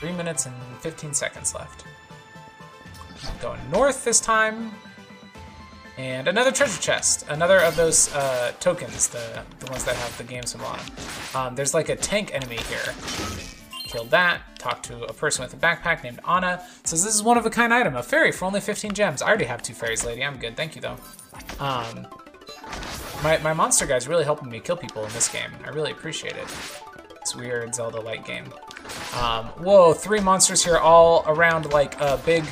Three 0.00 0.12
minutes 0.12 0.46
and 0.46 0.54
15 0.80 1.14
seconds 1.14 1.54
left. 1.54 1.84
Going 3.40 3.60
north 3.70 4.04
this 4.04 4.20
time. 4.20 4.72
And 5.96 6.26
another 6.26 6.50
treasure 6.50 6.80
chest. 6.80 7.24
Another 7.28 7.60
of 7.60 7.76
those 7.76 8.12
uh, 8.14 8.52
tokens, 8.58 9.08
the, 9.08 9.42
the 9.60 9.70
ones 9.70 9.84
that 9.84 9.94
have 9.94 10.18
the 10.18 10.24
game 10.24 10.42
symbol 10.44 10.66
on. 10.66 10.80
Um, 11.34 11.54
there's 11.54 11.74
like 11.74 11.88
a 11.88 11.96
tank 11.96 12.34
enemy 12.34 12.56
here 12.56 12.94
killed 13.92 14.10
that. 14.10 14.40
Talked 14.58 14.86
to 14.86 15.04
a 15.04 15.12
person 15.12 15.44
with 15.44 15.52
a 15.52 15.56
backpack 15.56 16.02
named 16.02 16.20
Anna. 16.26 16.64
Says 16.84 17.04
this 17.04 17.14
is 17.14 17.22
one 17.22 17.36
of 17.36 17.44
a 17.44 17.50
kind 17.50 17.74
item, 17.74 17.94
a 17.94 18.02
fairy 18.02 18.32
for 18.32 18.46
only 18.46 18.60
15 18.60 18.92
gems. 18.94 19.20
I 19.20 19.28
already 19.28 19.44
have 19.44 19.62
two 19.62 19.74
fairies, 19.74 20.04
lady. 20.04 20.24
I'm 20.24 20.38
good. 20.38 20.56
Thank 20.56 20.74
you, 20.74 20.80
though. 20.80 20.96
Um, 21.60 22.06
my, 23.22 23.36
my 23.38 23.52
monster 23.52 23.84
guy's 23.86 24.08
really 24.08 24.24
helping 24.24 24.48
me 24.48 24.60
kill 24.60 24.76
people 24.76 25.04
in 25.04 25.12
this 25.12 25.28
game. 25.28 25.50
I 25.64 25.68
really 25.68 25.92
appreciate 25.92 26.36
it. 26.36 26.46
It's 27.20 27.36
weird 27.36 27.74
Zelda-like 27.74 28.26
game. 28.26 28.46
Um, 29.20 29.46
whoa, 29.60 29.92
three 29.92 30.20
monsters 30.20 30.64
here 30.64 30.78
all 30.78 31.22
around 31.26 31.70
like 31.72 32.00
a 32.00 32.18
big 32.24 32.44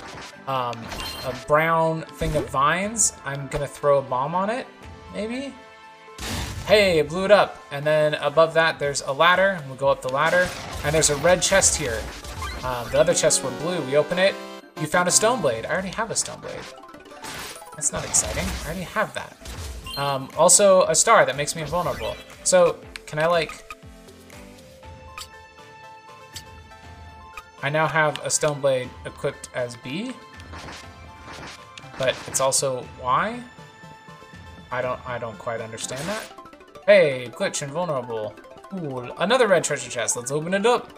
um, 0.47 0.77
a 1.25 1.35
brown 1.47 2.03
thing 2.03 2.37
of 2.37 2.49
vines. 2.51 3.15
I'm 3.25 3.49
gonna 3.49 3.67
throw 3.67 3.99
a 3.99 4.03
bomb 4.03 4.35
on 4.35 4.51
it, 4.51 4.67
maybe? 5.15 5.55
Hey, 6.71 7.01
it 7.01 7.09
blew 7.09 7.25
it 7.25 7.33
up. 7.33 7.61
And 7.73 7.85
then 7.85 8.15
above 8.15 8.55
that, 8.55 8.79
there's 8.79 9.01
a 9.03 9.13
ladder. 9.13 9.61
We'll 9.67 9.75
go 9.75 9.89
up 9.89 10.03
the 10.03 10.09
ladder. 10.09 10.49
And 10.85 10.95
there's 10.95 11.11
a 11.11 11.17
red 11.17 11.43
chest 11.43 11.77
here. 11.77 12.01
Um, 12.63 12.89
the 12.93 13.01
other 13.01 13.13
chests 13.13 13.43
were 13.43 13.51
blue. 13.59 13.81
We 13.87 13.97
open 13.97 14.21
it. 14.21 14.37
You 14.81 14.87
found 14.87 15.09
a 15.09 15.11
stone 15.11 15.41
blade. 15.41 15.67
I 15.67 15.73
already 15.73 15.89
have 15.89 16.13
a 16.13 16.15
stone 16.15 16.39
blade. 16.39 16.61
That's 17.75 17.93
not 17.93 18.05
exciting. 18.05 18.45
I 18.63 18.67
already 18.67 18.83
have 18.83 19.13
that. 19.15 19.37
Um, 19.97 20.29
also, 20.39 20.85
a 20.85 20.95
star 20.95 21.27
that 21.27 21.37
makes 21.37 21.57
me 21.57 21.63
invulnerable. 21.63 22.15
So, 22.45 22.79
can 23.05 23.19
I, 23.19 23.27
like... 23.27 23.75
I 27.65 27.69
now 27.69 27.89
have 27.89 28.21
a 28.25 28.31
stone 28.31 28.61
blade 28.61 28.89
equipped 29.05 29.51
as 29.57 29.75
B. 29.75 30.13
But 31.99 32.17
it's 32.29 32.39
also 32.39 32.87
Y. 33.03 33.43
I 34.71 34.81
don't 34.81 35.01
I 35.09 35.19
don't 35.19 35.37
quite 35.37 35.61
understand 35.61 36.09
that. 36.09 36.40
Hey, 36.87 37.29
glitch 37.33 37.63
invulnerable. 37.63 38.35
Ooh, 38.75 39.13
another 39.19 39.47
red 39.47 39.65
treasure 39.65 39.91
chest. 39.91 40.17
Let's 40.17 40.31
open 40.31 40.55
it 40.55 40.65
up. 40.65 40.91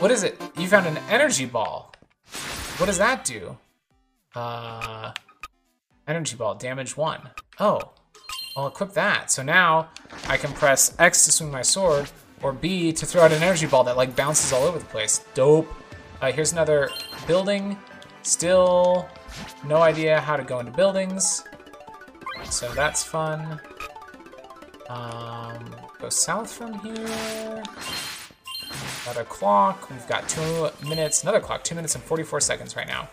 What 0.00 0.10
is 0.10 0.22
it? 0.22 0.40
You 0.56 0.68
found 0.68 0.86
an 0.86 0.98
energy 1.10 1.44
ball. 1.44 1.92
What 2.76 2.86
does 2.86 2.98
that 2.98 3.24
do? 3.24 3.58
Uh, 4.34 5.12
energy 6.06 6.36
ball, 6.36 6.54
damage 6.54 6.96
one. 6.96 7.30
Oh, 7.58 7.80
I'll 8.56 8.68
equip 8.68 8.92
that. 8.92 9.30
So 9.30 9.42
now 9.42 9.88
I 10.28 10.36
can 10.36 10.52
press 10.52 10.94
X 10.98 11.24
to 11.24 11.32
swing 11.32 11.50
my 11.50 11.62
sword 11.62 12.08
or 12.42 12.52
B 12.52 12.92
to 12.92 13.06
throw 13.06 13.22
out 13.22 13.32
an 13.32 13.42
energy 13.42 13.66
ball 13.66 13.82
that 13.84 13.96
like 13.96 14.14
bounces 14.14 14.52
all 14.52 14.62
over 14.62 14.78
the 14.78 14.84
place. 14.84 15.24
Dope. 15.34 15.68
Uh, 16.20 16.30
here's 16.30 16.52
another 16.52 16.90
building. 17.26 17.76
Still 18.22 19.08
no 19.64 19.82
idea 19.82 20.20
how 20.20 20.36
to 20.36 20.44
go 20.44 20.60
into 20.60 20.72
buildings. 20.72 21.44
So 22.50 22.72
that's 22.74 23.02
fun. 23.02 23.60
Um, 24.88 25.76
go 26.00 26.08
south 26.08 26.52
from 26.52 26.78
here. 26.80 27.62
Another 29.04 29.24
clock. 29.24 29.90
We've 29.90 30.06
got 30.06 30.28
two 30.28 30.70
minutes. 30.86 31.22
Another 31.22 31.40
clock. 31.40 31.64
Two 31.64 31.74
minutes 31.74 31.94
and 31.94 32.04
44 32.04 32.40
seconds 32.40 32.76
right 32.76 32.86
now. 32.86 33.08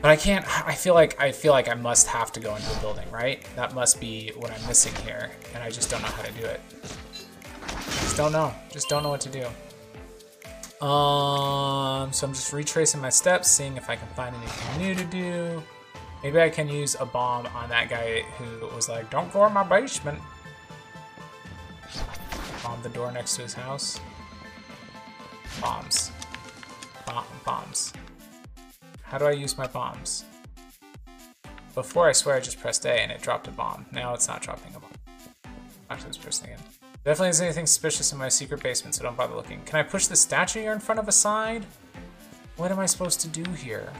But 0.00 0.10
I 0.10 0.16
can't. 0.16 0.44
I 0.66 0.74
feel 0.74 0.94
like 0.94 1.20
I 1.20 1.30
feel 1.30 1.52
like 1.52 1.68
I 1.68 1.74
must 1.74 2.08
have 2.08 2.32
to 2.32 2.40
go 2.40 2.56
into 2.56 2.76
a 2.76 2.80
building, 2.80 3.08
right? 3.12 3.46
That 3.54 3.72
must 3.72 4.00
be 4.00 4.32
what 4.36 4.50
I'm 4.50 4.66
missing 4.66 4.94
here, 5.04 5.30
and 5.54 5.62
I 5.62 5.70
just 5.70 5.90
don't 5.90 6.02
know 6.02 6.08
how 6.08 6.22
to 6.22 6.32
do 6.32 6.44
it. 6.44 6.60
Just 7.68 8.16
don't 8.16 8.32
know. 8.32 8.52
Just 8.68 8.88
don't 8.88 9.04
know 9.04 9.10
what 9.10 9.20
to 9.20 9.28
do. 9.28 9.44
Um, 10.84 12.12
so 12.12 12.26
I'm 12.26 12.34
just 12.34 12.52
retracing 12.52 13.00
my 13.00 13.10
steps, 13.10 13.48
seeing 13.48 13.76
if 13.76 13.88
I 13.88 13.94
can 13.94 14.08
find 14.08 14.34
anything 14.34 14.82
new 14.82 14.94
to 14.96 15.04
do. 15.04 15.62
Maybe 16.24 16.40
I 16.40 16.50
can 16.50 16.68
use 16.68 16.96
a 16.98 17.06
bomb 17.06 17.46
on 17.46 17.68
that 17.68 17.88
guy 17.88 18.22
who 18.38 18.66
was 18.74 18.88
like, 18.88 19.08
don't 19.08 19.32
go 19.32 19.46
in 19.46 19.52
my 19.52 19.62
basement. 19.62 20.20
Bomb 22.62 22.82
the 22.82 22.88
door 22.90 23.10
next 23.12 23.36
to 23.36 23.42
his 23.42 23.54
house. 23.54 24.00
Bombs. 25.60 26.12
Bomb 27.06 27.24
bombs. 27.44 27.92
How 29.02 29.18
do 29.18 29.26
I 29.26 29.32
use 29.32 29.58
my 29.58 29.66
bombs? 29.66 30.24
Before 31.74 32.08
I 32.08 32.12
swear 32.12 32.36
I 32.36 32.40
just 32.40 32.60
pressed 32.60 32.84
A 32.86 32.92
and 32.92 33.10
it 33.10 33.20
dropped 33.20 33.48
a 33.48 33.50
bomb. 33.50 33.86
Now 33.92 34.14
it's 34.14 34.28
not 34.28 34.42
dropping 34.42 34.74
a 34.74 34.80
bomb. 34.80 34.90
Talk 35.88 36.00
to 36.00 36.06
this 36.06 36.16
person 36.16 36.46
again. 36.46 36.60
Definitely 37.04 37.30
isn't 37.30 37.44
anything 37.44 37.66
suspicious 37.66 38.12
in 38.12 38.18
my 38.18 38.28
secret 38.28 38.62
basement, 38.62 38.94
so 38.94 39.02
don't 39.02 39.16
bother 39.16 39.34
looking. 39.34 39.60
Can 39.64 39.80
I 39.80 39.82
push 39.82 40.06
the 40.06 40.16
statue 40.16 40.60
here 40.60 40.72
in 40.72 40.78
front 40.78 41.00
of 41.00 41.08
a 41.08 41.12
side? 41.12 41.66
What 42.56 42.70
am 42.70 42.78
I 42.78 42.86
supposed 42.86 43.20
to 43.22 43.28
do 43.28 43.50
here? 43.52 43.92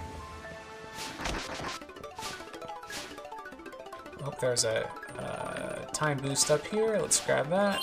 Oh, 4.24 4.32
there's 4.40 4.64
a 4.64 4.88
uh, 5.18 5.84
time 5.92 6.18
boost 6.18 6.50
up 6.50 6.64
here. 6.66 6.98
Let's 7.00 7.18
grab 7.20 7.50
that. 7.50 7.80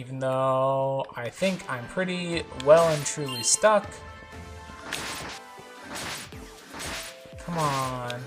Even 0.00 0.18
though 0.18 1.04
I 1.14 1.28
think 1.28 1.70
I'm 1.70 1.86
pretty 1.88 2.42
well 2.64 2.88
and 2.88 3.04
truly 3.04 3.42
stuck. 3.42 3.86
Come 7.40 7.58
on. 7.58 8.22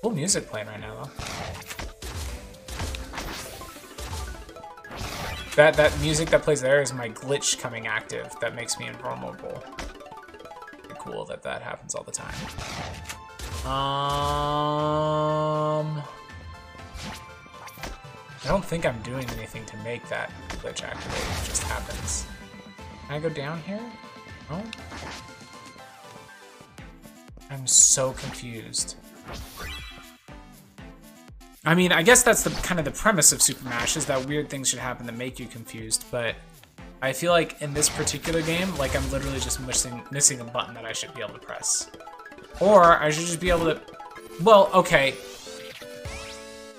Cool 0.00 0.12
music 0.12 0.46
playing 0.46 0.68
right 0.68 0.78
now, 0.78 0.94
though. 0.94 1.10
That 5.56 5.74
that 5.74 6.00
music 6.00 6.30
that 6.30 6.42
plays 6.42 6.60
there 6.60 6.80
is 6.80 6.92
my 6.92 7.08
glitch 7.08 7.58
coming 7.58 7.88
active. 7.88 8.32
That 8.40 8.54
makes 8.54 8.78
me 8.78 8.86
invulnerable. 8.86 9.60
Cool 11.00 11.24
that 11.24 11.42
that 11.42 11.62
happens 11.62 11.96
all 11.96 12.04
the 12.04 12.12
time. 12.12 12.36
Um, 13.66 16.00
I 18.46 18.48
don't 18.48 18.64
think 18.64 18.86
I'm 18.86 19.02
doing 19.02 19.28
anything 19.30 19.64
to 19.66 19.76
make 19.78 20.08
that 20.08 20.30
glitch 20.50 20.84
activate. 20.84 21.18
It 21.18 21.48
just 21.48 21.64
happens. 21.64 22.28
Can 23.08 23.16
I 23.16 23.18
go 23.18 23.28
down 23.28 23.60
here? 23.62 23.80
No. 24.48 24.62
I'm 27.50 27.66
so 27.66 28.12
confused. 28.12 28.98
I 31.64 31.74
mean, 31.74 31.90
I 31.90 32.04
guess 32.04 32.22
that's 32.22 32.44
the 32.44 32.50
kind 32.62 32.78
of 32.78 32.84
the 32.84 32.92
premise 32.92 33.32
of 33.32 33.42
Super 33.42 33.64
Mash 33.64 33.96
is 33.96 34.06
that 34.06 34.24
weird 34.26 34.48
things 34.48 34.68
should 34.68 34.78
happen 34.78 35.06
that 35.06 35.16
make 35.16 35.40
you 35.40 35.46
confused, 35.46 36.04
but 36.12 36.36
I 37.02 37.12
feel 37.12 37.32
like 37.32 37.60
in 37.62 37.74
this 37.74 37.88
particular 37.88 38.42
game, 38.42 38.72
like 38.76 38.94
I'm 38.94 39.10
literally 39.10 39.40
just 39.40 39.60
missing 39.66 40.00
missing 40.12 40.38
a 40.38 40.44
button 40.44 40.72
that 40.74 40.84
I 40.84 40.92
should 40.92 41.12
be 41.14 41.20
able 41.20 41.34
to 41.34 41.40
press. 41.40 41.90
Or 42.60 43.02
I 43.02 43.10
should 43.10 43.26
just 43.26 43.40
be 43.40 43.50
able 43.50 43.64
to 43.64 43.80
Well, 44.40 44.70
okay. 44.72 45.14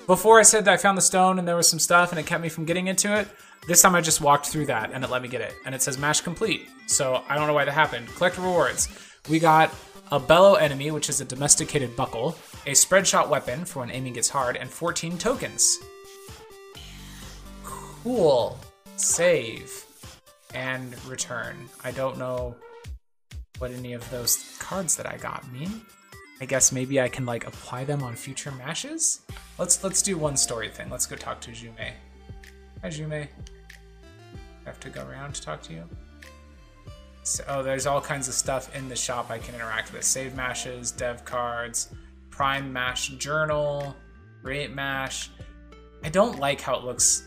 Before 0.08 0.40
I 0.40 0.42
said 0.42 0.64
that 0.64 0.72
I 0.72 0.78
found 0.78 0.96
the 0.96 1.02
stone 1.02 1.38
and 1.38 1.46
there 1.46 1.54
was 1.54 1.68
some 1.68 1.78
stuff 1.78 2.12
and 2.12 2.18
it 2.18 2.24
kept 2.24 2.42
me 2.42 2.48
from 2.48 2.64
getting 2.64 2.86
into 2.86 3.14
it, 3.14 3.28
this 3.66 3.82
time 3.82 3.94
I 3.94 4.00
just 4.00 4.22
walked 4.22 4.46
through 4.46 4.64
that 4.64 4.90
and 4.90 5.04
it 5.04 5.10
let 5.10 5.20
me 5.20 5.28
get 5.28 5.42
it. 5.42 5.52
And 5.66 5.74
it 5.74 5.82
says 5.82 5.98
Mash 5.98 6.22
complete. 6.22 6.66
So 6.86 7.22
I 7.28 7.34
don't 7.34 7.46
know 7.46 7.52
why 7.52 7.66
that 7.66 7.72
happened. 7.72 8.08
Collect 8.16 8.38
rewards. 8.38 8.88
We 9.28 9.38
got 9.38 9.70
a 10.10 10.18
bellow 10.18 10.54
enemy, 10.54 10.90
which 10.92 11.10
is 11.10 11.20
a 11.20 11.26
domesticated 11.26 11.94
buckle, 11.94 12.38
a 12.66 12.72
spread 12.72 13.06
shot 13.06 13.28
weapon 13.28 13.66
for 13.66 13.80
when 13.80 13.90
aiming 13.90 14.14
gets 14.14 14.30
hard, 14.30 14.56
and 14.56 14.70
14 14.70 15.18
tokens. 15.18 15.76
Cool. 17.62 18.58
Save. 18.96 19.84
And 20.54 20.96
return. 21.04 21.68
I 21.84 21.90
don't 21.90 22.16
know 22.16 22.56
what 23.58 23.72
any 23.72 23.92
of 23.92 24.08
those 24.10 24.56
cards 24.58 24.96
that 24.96 25.04
I 25.04 25.18
got 25.18 25.46
mean. 25.52 25.82
I 26.40 26.44
guess 26.44 26.70
maybe 26.70 27.00
I 27.00 27.08
can 27.08 27.26
like 27.26 27.46
apply 27.46 27.84
them 27.84 28.02
on 28.02 28.14
future 28.14 28.52
mashes? 28.52 29.22
Let's 29.58 29.82
let's 29.82 30.02
do 30.02 30.16
one 30.16 30.36
story 30.36 30.68
thing. 30.68 30.88
Let's 30.88 31.06
go 31.06 31.16
talk 31.16 31.40
to 31.42 31.50
Jume. 31.50 31.92
Hi 32.82 32.88
Jume. 32.88 33.12
I 33.22 33.28
have 34.64 34.78
to 34.80 34.90
go 34.90 35.04
around 35.06 35.34
to 35.34 35.42
talk 35.42 35.62
to 35.62 35.72
you. 35.72 35.84
So, 37.24 37.44
oh, 37.48 37.62
there's 37.62 37.86
all 37.86 38.00
kinds 38.00 38.28
of 38.28 38.34
stuff 38.34 38.74
in 38.74 38.88
the 38.88 38.96
shop 38.96 39.30
I 39.30 39.38
can 39.38 39.54
interact 39.54 39.92
with. 39.92 40.04
Save 40.04 40.34
mashes, 40.34 40.90
dev 40.92 41.24
cards, 41.24 41.92
prime 42.30 42.72
mash 42.72 43.08
journal, 43.08 43.96
rate 44.42 44.72
mash. 44.72 45.30
I 46.04 46.08
don't 46.08 46.38
like 46.38 46.60
how 46.60 46.76
it 46.76 46.84
looks 46.84 47.24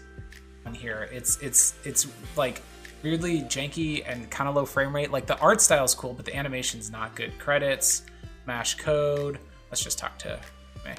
on 0.66 0.74
here. 0.74 1.10
It's 1.12 1.38
it's 1.42 1.76
it's 1.84 2.08
like 2.38 2.62
weirdly 3.04 3.42
janky 3.42 4.04
and 4.08 4.30
kind 4.32 4.48
of 4.48 4.56
low 4.56 4.66
frame 4.66 4.96
rate. 4.96 5.12
Like 5.12 5.26
the 5.26 5.38
art 5.40 5.60
style 5.60 5.84
is 5.84 5.94
cool, 5.94 6.14
but 6.14 6.26
the 6.26 6.36
animation's 6.36 6.90
not 6.90 7.16
good. 7.16 7.38
Credits, 7.38 8.04
mash 8.46 8.76
code. 8.76 9.40
Let's 9.70 9.84
just 9.84 9.98
talk 9.98 10.18
to 10.20 10.40
me. 10.86 10.92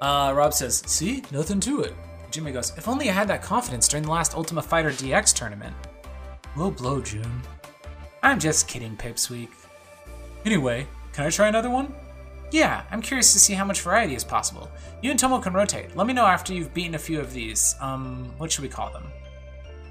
Uh, 0.00 0.32
Rob 0.34 0.52
says, 0.52 0.82
"See, 0.86 1.24
nothing 1.30 1.60
to 1.60 1.82
it." 1.82 1.94
Jimmy 2.30 2.52
goes, 2.52 2.72
"If 2.76 2.88
only 2.88 3.08
I 3.08 3.12
had 3.12 3.28
that 3.28 3.42
confidence 3.42 3.88
during 3.88 4.04
the 4.04 4.10
last 4.10 4.34
Ultima 4.34 4.62
Fighter 4.62 4.90
DX 4.90 5.32
tournament." 5.32 5.74
Low 6.56 6.70
blow, 6.70 7.00
Jume. 7.00 7.42
I'm 8.22 8.38
just 8.38 8.68
kidding, 8.68 8.96
Pipsqueak. 8.96 9.50
Anyway, 10.44 10.86
can 11.12 11.26
I 11.26 11.30
try 11.30 11.48
another 11.48 11.70
one? 11.70 11.94
Yeah, 12.50 12.82
I'm 12.90 13.02
curious 13.02 13.32
to 13.32 13.38
see 13.38 13.54
how 13.54 13.64
much 13.64 13.82
variety 13.82 14.14
is 14.14 14.24
possible. 14.24 14.70
You 15.02 15.10
and 15.10 15.20
Tomo 15.20 15.38
can 15.38 15.52
rotate. 15.52 15.94
Let 15.96 16.06
me 16.06 16.14
know 16.14 16.24
after 16.24 16.54
you've 16.54 16.72
beaten 16.72 16.94
a 16.94 16.98
few 16.98 17.20
of 17.20 17.32
these. 17.32 17.74
Um, 17.80 18.32
what 18.38 18.50
should 18.50 18.62
we 18.62 18.68
call 18.68 18.90
them? 18.90 19.04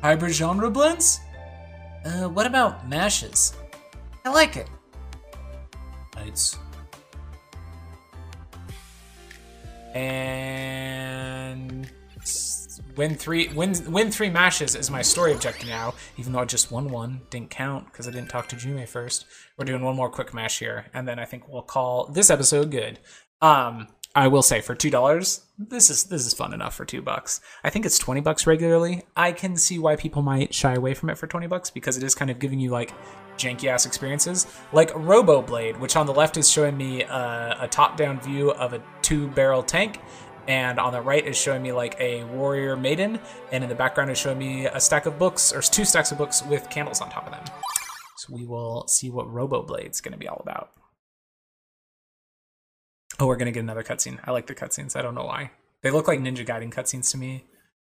Hybrid 0.01 0.33
genre 0.33 0.69
blends? 0.69 1.19
Uh, 2.03 2.29
what 2.29 2.47
about 2.47 2.89
mashes? 2.89 3.53
I 4.27 4.29
like 4.29 4.57
it. 4.57 4.67
Lights. 6.17 6.57
And 9.95 11.89
win 12.97 13.15
three 13.15 13.47
win 13.49 13.73
win 13.89 14.11
three 14.11 14.29
mashes 14.29 14.75
is 14.75 14.91
my 14.91 15.01
story 15.01 15.31
objective 15.31 15.69
now. 15.69 15.93
Even 16.17 16.33
though 16.33 16.39
I 16.39 16.45
just 16.45 16.71
won 16.71 16.89
one, 16.89 17.21
didn't 17.29 17.51
count 17.51 17.85
because 17.85 18.05
I 18.05 18.11
didn't 18.11 18.27
talk 18.27 18.49
to 18.49 18.57
Jume 18.57 18.85
first. 18.85 19.23
We're 19.57 19.63
doing 19.63 19.81
one 19.81 19.95
more 19.95 20.09
quick 20.09 20.33
mash 20.33 20.59
here, 20.59 20.87
and 20.93 21.07
then 21.07 21.19
I 21.19 21.25
think 21.25 21.47
we'll 21.47 21.61
call 21.61 22.07
this 22.07 22.29
episode 22.29 22.69
good. 22.69 22.99
Um, 23.41 23.87
I 24.17 24.29
will 24.29 24.41
say 24.41 24.61
for 24.61 24.73
two 24.73 24.89
dollars, 24.89 25.45
this 25.59 25.91
is 25.91 26.05
this 26.05 26.25
is 26.25 26.33
fun 26.33 26.51
enough 26.51 26.73
for 26.73 26.85
two 26.85 27.03
bucks. 27.03 27.39
I 27.63 27.69
think 27.69 27.85
it's 27.85 27.99
twenty 27.99 28.19
bucks 28.19 28.47
regularly. 28.47 29.03
I 29.15 29.31
can 29.31 29.55
see 29.55 29.77
why 29.77 29.95
people 29.95 30.23
might 30.23 30.55
shy 30.55 30.73
away 30.73 30.95
from 30.95 31.11
it 31.11 31.19
for 31.19 31.27
twenty 31.27 31.45
bucks 31.45 31.69
because 31.69 31.97
it 31.97 32.03
is 32.03 32.15
kind 32.15 32.31
of 32.31 32.39
giving 32.39 32.59
you 32.59 32.71
like 32.71 32.93
janky 33.37 33.65
ass 33.65 33.85
experiences, 33.85 34.47
like 34.73 34.89
Robo 34.95 35.43
Blade, 35.43 35.77
which 35.77 35.95
on 35.95 36.07
the 36.07 36.15
left 36.15 36.35
is 36.35 36.49
showing 36.49 36.75
me 36.75 37.03
a, 37.03 37.57
a 37.59 37.67
top 37.67 37.95
down 37.95 38.19
view 38.19 38.49
of 38.53 38.73
a 38.73 38.81
two 39.03 39.27
barrel 39.27 39.61
tank, 39.61 39.99
and 40.47 40.79
on 40.79 40.93
the 40.93 41.01
right 41.01 41.23
is 41.23 41.37
showing 41.37 41.61
me 41.61 41.71
like 41.71 41.95
a 41.99 42.23
warrior 42.23 42.75
maiden, 42.75 43.19
and 43.51 43.63
in 43.63 43.69
the 43.69 43.75
background 43.75 44.09
is 44.09 44.17
showing 44.17 44.39
me 44.39 44.65
a 44.65 44.79
stack 44.79 45.05
of 45.05 45.19
books 45.19 45.53
or 45.53 45.61
two 45.61 45.85
stacks 45.85 46.11
of 46.11 46.17
books 46.17 46.43
with 46.43 46.67
candles 46.71 47.01
on 47.01 47.09
top 47.11 47.27
of 47.27 47.33
them. 47.33 47.45
So 48.15 48.33
we 48.33 48.47
will 48.47 48.87
see 48.87 49.11
what 49.11 49.31
Robo 49.31 49.61
Blade's 49.61 50.01
going 50.01 50.13
to 50.13 50.17
be 50.17 50.27
all 50.27 50.41
about. 50.41 50.71
Oh, 53.19 53.25
we're 53.27 53.35
gonna 53.35 53.51
get 53.51 53.61
another 53.61 53.83
cutscene. 53.83 54.19
I 54.25 54.31
like 54.31 54.47
the 54.47 54.55
cutscenes. 54.55 54.95
I 54.95 55.01
don't 55.01 55.15
know 55.15 55.25
why. 55.25 55.51
They 55.81 55.91
look 55.91 56.07
like 56.07 56.19
Ninja 56.19 56.45
Gaiden 56.45 56.71
cutscenes 56.71 57.11
to 57.11 57.17
me, 57.17 57.45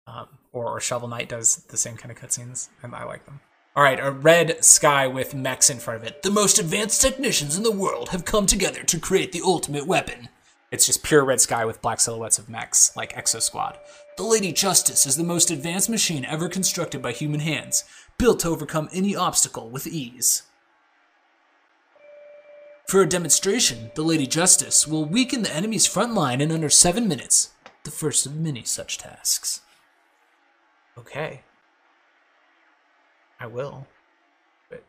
um, 0.07 0.27
or, 0.53 0.67
or 0.67 0.81
Shovel 0.81 1.09
Knight 1.09 1.29
does 1.29 1.57
the 1.69 1.77
same 1.77 1.97
kind 1.97 2.11
of 2.11 2.19
cutscenes, 2.19 2.69
and 2.83 2.95
I 2.95 3.05
like 3.05 3.25
them. 3.25 3.41
All 3.75 3.83
right, 3.83 3.99
a 3.99 4.11
red 4.11 4.65
sky 4.65 5.07
with 5.07 5.35
mechs 5.35 5.71
in 5.71 5.79
front 5.79 6.03
of 6.03 6.07
it. 6.07 6.23
The 6.23 6.31
most 6.31 6.59
advanced 6.59 7.01
technicians 7.01 7.57
in 7.57 7.63
the 7.63 7.73
world 7.73 8.11
have 8.11 8.25
come 8.25 8.47
together 8.47 8.83
to 8.83 9.01
create 9.01 9.33
the 9.33 9.43
ultimate 9.43 9.87
weapon. 9.87 10.29
It's 10.71 10.87
just 10.87 11.03
pure 11.03 11.25
red 11.25 11.41
sky 11.41 11.65
with 11.65 11.83
black 11.83 12.01
silhouettes 12.01 12.39
of 12.39 12.49
mechs, 12.49 12.95
like 12.97 13.15
Exo 13.15 13.41
Squad. 13.41 13.79
The 14.17 14.25
Lady 14.25 14.53
Justice 14.53 15.07
is 15.07 15.17
the 15.17 15.25
most 15.25 15.51
advanced 15.51 15.89
machine 15.89 16.25
ever 16.25 16.49
constructed 16.49 17.01
by 17.01 17.13
human 17.13 17.41
hands, 17.41 17.85
built 18.19 18.41
to 18.41 18.49
overcome 18.49 18.91
any 18.93 19.17
obstacle 19.17 19.71
with 19.71 19.87
ease. 19.87 20.43
For 22.87 23.03
a 23.03 23.09
demonstration, 23.09 23.91
the 23.95 24.03
Lady 24.03 24.27
Justice 24.27 24.87
will 24.87 25.05
weaken 25.05 25.43
the 25.43 25.55
enemy's 25.55 25.87
front 25.87 26.15
line 26.15 26.41
in 26.41 26.53
under 26.53 26.69
seven 26.69 27.09
minutes, 27.09 27.51
the 27.85 27.91
first 27.91 28.27
of 28.27 28.37
many 28.37 28.65
such 28.65 28.99
tasks. 28.99 29.63
Okay. 30.99 31.43
I 33.41 33.47
will. 33.47 33.87
But 34.69 34.85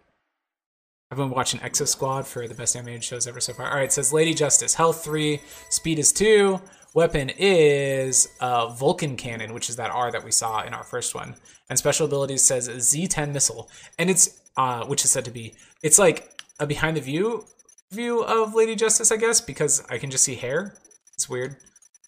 I've 1.10 1.18
been 1.18 1.30
watching 1.30 1.60
Exo 1.62 1.88
Squad 1.88 2.28
for 2.28 2.48
the 2.48 2.54
best 2.54 2.76
animated 2.76 3.04
shows 3.04 3.26
ever 3.26 3.40
so 3.40 3.54
far. 3.54 3.70
All 3.70 3.78
right, 3.78 3.92
says 3.92 4.12
Lady 4.12 4.34
Justice, 4.34 4.74
health 4.76 5.04
three, 5.04 5.40
speed 5.70 5.98
is 5.98 6.12
two, 6.12 6.62
weapon 6.94 7.32
is 7.38 8.28
uh, 8.42 8.68
Vulcan 8.68 9.16
cannon, 9.16 9.54
which 9.54 9.70
is 9.70 9.76
that 9.78 9.92
R 9.92 10.12
that 10.12 10.24
we 10.24 10.32
saw 10.32 10.64
in 10.64 10.74
our 10.74 10.84
first 10.84 11.16
one, 11.16 11.36
and 11.70 11.80
special 11.80 12.06
abilities 12.06 12.44
says 12.44 12.68
Z10 12.70 13.32
missile, 13.32 13.70
and 13.98 14.10
it's 14.10 14.42
uh, 14.58 14.86
which 14.86 15.04
is 15.04 15.12
said 15.12 15.26
to 15.26 15.32
be 15.32 15.56
it's 15.82 15.98
like 15.98 16.44
a 16.60 16.68
behind 16.68 16.98
the 16.98 17.02
view 17.02 17.46
view 17.94 18.24
of 18.24 18.54
Lady 18.54 18.76
Justice, 18.76 19.12
I 19.12 19.18
guess, 19.18 19.40
because 19.40 19.84
I 19.90 19.98
can 19.98 20.12
just 20.12 20.24
see 20.24 20.36
hair. 20.36 20.76
It's 21.14 21.30
weird. 21.30 21.56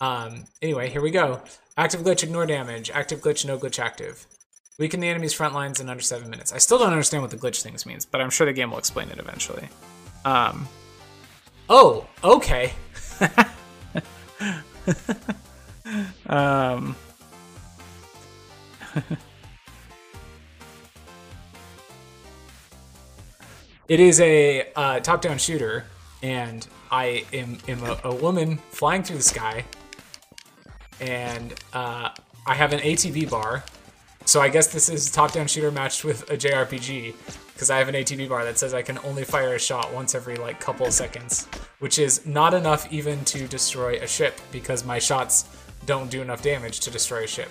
Um, 0.01 0.45
anyway, 0.61 0.89
here 0.89 1.01
we 1.01 1.11
go. 1.11 1.41
Active 1.77 2.01
glitch, 2.01 2.23
ignore 2.23 2.45
damage. 2.45 2.91
Active 2.91 3.21
glitch, 3.21 3.45
no 3.45 3.57
glitch 3.57 3.79
active. 3.79 4.25
Weaken 4.77 4.99
the 4.99 5.07
enemy's 5.07 5.33
front 5.33 5.53
lines 5.53 5.79
in 5.79 5.87
under 5.87 6.03
seven 6.03 6.29
minutes. 6.29 6.51
I 6.51 6.57
still 6.57 6.77
don't 6.77 6.91
understand 6.91 7.21
what 7.21 7.31
the 7.31 7.37
glitch 7.37 7.61
things 7.61 7.85
means, 7.85 8.05
but 8.05 8.19
I'm 8.19 8.29
sure 8.29 8.45
the 8.45 8.53
game 8.53 8.71
will 8.71 8.77
explain 8.77 9.09
it 9.09 9.19
eventually. 9.19 9.69
Um, 10.25 10.67
oh, 11.69 12.07
okay. 12.23 12.73
um, 16.27 16.95
it 23.87 23.99
is 23.99 24.19
a 24.19 24.67
uh, 24.75 24.99
top-down 24.99 25.37
shooter, 25.37 25.85
and 26.23 26.67
I 26.91 27.25
am, 27.33 27.57
am 27.67 27.83
a, 27.83 27.99
a, 28.05 28.15
woman 28.15 28.57
flying 28.71 29.03
through 29.03 29.17
the 29.17 29.23
sky, 29.23 29.65
and 30.99 31.53
uh, 31.73 32.09
I 32.47 32.55
have 32.55 32.73
an 32.73 32.79
ATB 32.79 33.29
bar, 33.29 33.63
So 34.25 34.41
I 34.41 34.49
guess 34.49 34.67
this 34.67 34.89
is 34.89 35.11
top-down 35.11 35.47
shooter 35.47 35.71
matched 35.71 36.03
with 36.03 36.29
a 36.31 36.37
JRPG 36.37 37.13
because 37.53 37.69
I 37.69 37.77
have 37.77 37.87
an 37.87 37.95
ATB 37.95 38.27
bar 38.27 38.43
that 38.43 38.57
says 38.57 38.73
I 38.73 38.81
can 38.81 38.97
only 39.05 39.23
fire 39.23 39.53
a 39.53 39.59
shot 39.59 39.93
once 39.93 40.15
every 40.15 40.35
like 40.35 40.59
couple 40.59 40.89
seconds, 40.91 41.45
which 41.79 41.99
is 41.99 42.25
not 42.25 42.53
enough 42.53 42.91
even 42.91 43.23
to 43.25 43.47
destroy 43.47 43.95
a 44.01 44.07
ship 44.07 44.39
because 44.51 44.83
my 44.83 44.99
shots 44.99 45.45
don't 45.85 46.09
do 46.09 46.21
enough 46.21 46.41
damage 46.41 46.79
to 46.81 46.91
destroy 46.91 47.23
a 47.23 47.27
ship. 47.27 47.49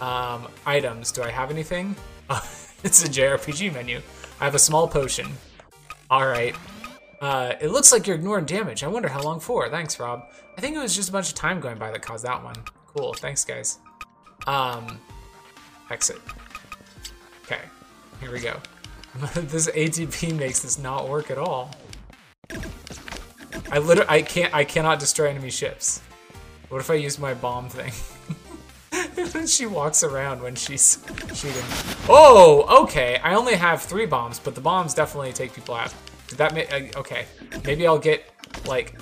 Um, 0.00 0.48
items. 0.64 1.12
Do 1.12 1.22
I 1.22 1.30
have 1.30 1.50
anything? 1.50 1.94
It's 2.84 3.04
a 3.04 3.08
JRPG 3.08 3.74
menu. 3.74 4.00
I 4.40 4.44
have 4.44 4.54
a 4.54 4.58
small 4.60 4.86
potion. 4.86 5.26
All 6.10 6.26
right. 6.26 6.54
Uh, 7.20 7.54
it 7.60 7.68
looks 7.68 7.92
like 7.92 8.06
you're 8.06 8.16
ignoring 8.16 8.46
damage. 8.46 8.84
I 8.84 8.88
wonder 8.88 9.08
how 9.08 9.22
long 9.22 9.40
for. 9.40 9.68
Thanks, 9.68 9.98
Rob. 9.98 10.24
I 10.56 10.60
think 10.60 10.76
it 10.76 10.78
was 10.78 10.94
just 10.94 11.08
a 11.08 11.12
bunch 11.12 11.28
of 11.28 11.34
time 11.34 11.60
going 11.60 11.78
by 11.78 11.90
that 11.90 12.02
caused 12.02 12.24
that 12.24 12.42
one. 12.42 12.56
Cool. 12.86 13.12
Thanks, 13.14 13.44
guys. 13.44 13.78
Um, 14.46 15.00
exit. 15.90 16.18
Okay. 17.44 17.60
Here 18.20 18.32
we 18.32 18.40
go. 18.40 18.56
this 19.34 19.68
ATB 19.68 20.36
makes 20.36 20.60
this 20.60 20.78
not 20.78 21.08
work 21.08 21.30
at 21.30 21.38
all. 21.38 21.70
I 23.70 23.78
literally, 23.78 24.08
I 24.08 24.22
can't, 24.22 24.54
I 24.54 24.64
cannot 24.64 24.98
destroy 24.98 25.28
enemy 25.28 25.50
ships. 25.50 26.00
What 26.68 26.78
if 26.78 26.90
I 26.90 26.94
use 26.94 27.18
my 27.18 27.34
bomb 27.34 27.68
thing? 27.68 27.92
she 29.46 29.66
walks 29.66 30.02
around 30.02 30.42
when 30.42 30.54
she's 30.54 30.98
shooting. 31.34 31.62
Oh, 32.08 32.82
okay. 32.82 33.18
I 33.22 33.34
only 33.34 33.54
have 33.54 33.82
three 33.82 34.06
bombs, 34.06 34.38
but 34.38 34.54
the 34.54 34.60
bombs 34.60 34.94
definitely 34.94 35.32
take 35.32 35.52
people 35.52 35.74
out. 35.74 35.94
Did 36.28 36.38
that 36.38 36.54
make... 36.54 36.72
Uh, 36.72 36.98
okay. 36.98 37.26
Maybe 37.64 37.86
I'll 37.86 37.98
get, 37.98 38.30
like... 38.66 38.98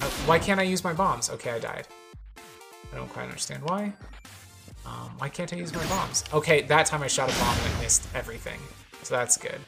Uh, 0.00 0.04
why 0.26 0.38
can't 0.38 0.60
I 0.60 0.64
use 0.64 0.82
my 0.82 0.92
bombs? 0.92 1.30
Okay, 1.30 1.50
I 1.50 1.58
died. 1.58 1.86
I 2.92 2.96
don't 2.96 3.08
quite 3.08 3.24
understand 3.24 3.62
why. 3.64 3.92
Um, 4.86 5.12
why 5.18 5.28
can't 5.28 5.52
I 5.52 5.56
use 5.56 5.72
my 5.74 5.84
bombs? 5.86 6.24
Okay, 6.32 6.62
that 6.62 6.86
time 6.86 7.02
I 7.02 7.06
shot 7.06 7.30
a 7.30 7.38
bomb 7.38 7.56
and 7.58 7.74
I 7.74 7.82
missed 7.82 8.06
everything. 8.14 8.58
So 9.02 9.14
that's 9.14 9.36
good. 9.36 9.60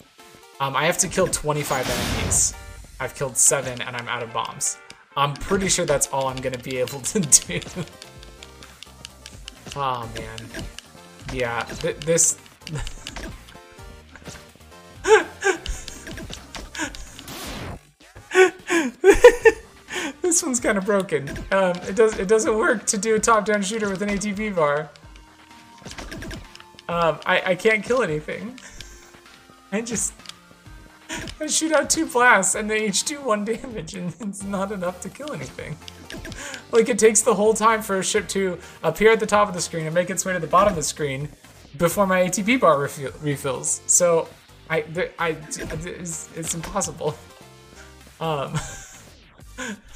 Um, 0.61 0.77
I 0.77 0.85
have 0.85 0.99
to 0.99 1.09
kill 1.09 1.27
25 1.29 1.89
enemies. 1.89 2.55
I've 2.99 3.15
killed 3.15 3.37
7 3.37 3.81
and 3.83 3.97
I'm 3.97 4.09
out 4.09 4.23
of 4.23 4.33
bombs. 4.33 4.79
I'm 5.17 5.35
pretty 5.35 5.69
sure 5.69 5.85
that's 5.85 6.07
all 6.09 6.29
I'm 6.29 6.37
going 6.37 6.55
to 6.55 6.63
be 6.63 6.79
able 6.79 7.01
to 7.01 7.21
do. 7.21 7.61
Oh, 9.77 10.09
man. 10.15 10.39
Yeah, 11.33 11.63
th 11.63 11.97
this... 12.01 12.39
this 20.23 20.43
one's 20.43 20.61
kind 20.61 20.79
of 20.79 20.85
broken. 20.85 21.29
Um, 21.51 21.77
it 21.89 21.95
does 21.95 22.19
it 22.19 22.29
doesn't 22.29 22.57
work 22.57 22.87
to 22.87 22.97
do 22.97 23.15
a 23.15 23.19
top-down 23.19 23.63
shooter 23.63 23.91
with 23.91 24.03
an 24.03 24.09
ATB 24.09 24.57
bar. 24.57 24.91
Um, 26.89 27.19
I 27.27 27.43
I 27.47 27.55
can't 27.55 27.85
kill 27.85 28.03
anything. 28.03 28.59
I 29.73 29.81
just 29.81 30.15
I 31.41 31.47
shoot 31.47 31.73
out 31.73 31.91
two 31.91 32.07
blasts 32.07 32.55
and 32.55 32.71
they 32.71 32.87
each 32.87 33.05
do 33.05 33.21
one 33.21 33.45
damage 33.45 33.95
and 33.95 34.15
it's 34.21 34.43
not 34.43 34.73
enough 34.73 35.01
to 35.03 35.09
kill 35.09 35.33
anything. 35.33 35.77
like 36.71 36.89
it 36.89 36.99
takes 36.99 37.23
the 37.23 37.35
whole 37.35 37.55
time 37.55 37.83
for 37.83 37.99
a 37.99 38.05
ship 38.05 38.29
to 38.29 38.59
appear 38.83 39.13
at 39.13 39.21
the 39.21 39.27
top 39.27 39.49
of 39.49 39.55
the 39.55 39.61
screen 39.61 39.87
and 39.87 39.95
make 39.95 40.11
its 40.11 40.25
way 40.25 40.33
to 40.33 40.39
the 40.39 40.47
bottom 40.47 40.73
of 40.73 40.77
the 40.77 40.83
screen 40.83 41.29
before 41.79 42.07
my 42.07 42.23
ATB 42.23 42.61
bar 42.61 42.79
refill 42.79 43.13
refills. 43.21 43.81
So 43.87 44.29
I, 44.71 44.85
I, 45.19 45.37
it's, 45.51 46.29
it's 46.37 46.55
impossible. 46.55 47.15
Um. 48.21 48.55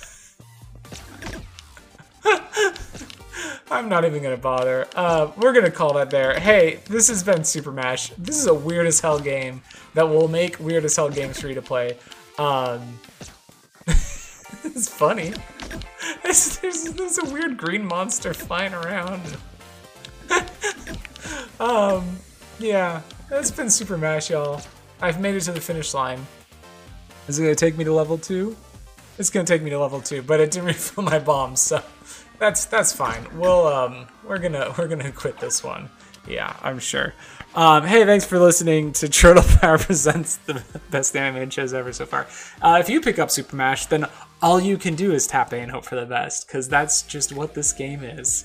I'm 3.76 3.90
not 3.90 4.06
even 4.06 4.22
gonna 4.22 4.38
bother. 4.38 4.88
Uh, 4.96 5.30
we're 5.36 5.52
gonna 5.52 5.70
call 5.70 5.92
that 5.94 6.08
there. 6.08 6.40
Hey, 6.40 6.80
this 6.88 7.08
has 7.08 7.22
been 7.22 7.44
Super 7.44 7.70
Mash. 7.70 8.08
This 8.16 8.38
is 8.38 8.46
a 8.46 8.54
weird 8.54 8.86
as 8.86 9.00
hell 9.00 9.18
game 9.20 9.60
that 9.92 10.08
will 10.08 10.28
make 10.28 10.58
weird 10.58 10.86
as 10.86 10.96
hell 10.96 11.10
games 11.10 11.42
free 11.42 11.52
to 11.52 11.60
play. 11.60 11.98
Um, 12.38 12.98
it's 13.86 14.88
funny. 14.88 15.34
There's, 16.22 16.56
there's, 16.56 16.84
there's, 16.84 17.18
a 17.18 17.26
weird 17.26 17.58
green 17.58 17.84
monster 17.84 18.32
flying 18.32 18.72
around. 18.72 19.36
um, 21.60 22.16
yeah, 22.58 23.02
that's 23.28 23.50
been 23.50 23.68
Super 23.68 23.98
Mash, 23.98 24.30
y'all. 24.30 24.62
I've 25.02 25.20
made 25.20 25.34
it 25.34 25.42
to 25.42 25.52
the 25.52 25.60
finish 25.60 25.92
line. 25.92 26.26
Is 27.28 27.38
it 27.38 27.42
gonna 27.42 27.54
take 27.54 27.76
me 27.76 27.84
to 27.84 27.92
level 27.92 28.16
two? 28.16 28.56
It's 29.18 29.28
gonna 29.28 29.44
take 29.44 29.60
me 29.60 29.68
to 29.68 29.78
level 29.78 30.00
two, 30.00 30.22
but 30.22 30.40
it 30.40 30.50
didn't 30.50 30.66
refill 30.68 31.04
my 31.04 31.18
bombs, 31.18 31.60
so 31.60 31.82
that's 32.38 32.64
that's 32.66 32.92
fine. 32.92 33.26
We'll 33.38 33.66
um 33.66 34.06
we're 34.24 34.38
gonna 34.38 34.74
we're 34.78 34.88
gonna 34.88 35.12
quit 35.12 35.38
this 35.38 35.62
one. 35.62 35.90
Yeah, 36.28 36.56
I'm 36.62 36.78
sure. 36.78 37.14
Um, 37.54 37.84
hey, 37.84 38.04
thanks 38.04 38.24
for 38.24 38.38
listening 38.38 38.92
to 38.94 39.06
Troidal 39.06 39.60
Power 39.60 39.78
presents 39.78 40.36
the 40.38 40.62
best 40.90 41.16
animated 41.16 41.52
shows 41.52 41.72
ever 41.72 41.92
so 41.92 42.04
far. 42.04 42.26
Uh, 42.60 42.78
if 42.80 42.88
you 42.88 43.00
pick 43.00 43.18
up 43.18 43.30
Super 43.30 43.56
Mash, 43.56 43.86
then 43.86 44.06
all 44.42 44.60
you 44.60 44.76
can 44.76 44.94
do 44.94 45.12
is 45.12 45.26
tap 45.26 45.52
A 45.52 45.56
and 45.60 45.70
hope 45.70 45.84
for 45.84 45.94
the 45.94 46.04
best, 46.04 46.46
because 46.46 46.68
that's 46.68 47.02
just 47.02 47.32
what 47.32 47.54
this 47.54 47.72
game 47.72 48.02
is. 48.02 48.44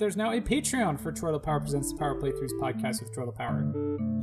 There's 0.00 0.16
now 0.16 0.32
a 0.32 0.40
Patreon 0.40 0.98
for 0.98 1.12
Troidal 1.12 1.42
Power 1.42 1.60
Presents 1.60 1.92
the 1.92 1.98
Power 1.98 2.18
Playthroughs 2.18 2.58
podcast 2.58 3.02
with 3.02 3.14
Troidal 3.14 3.34
Power. 3.34 3.70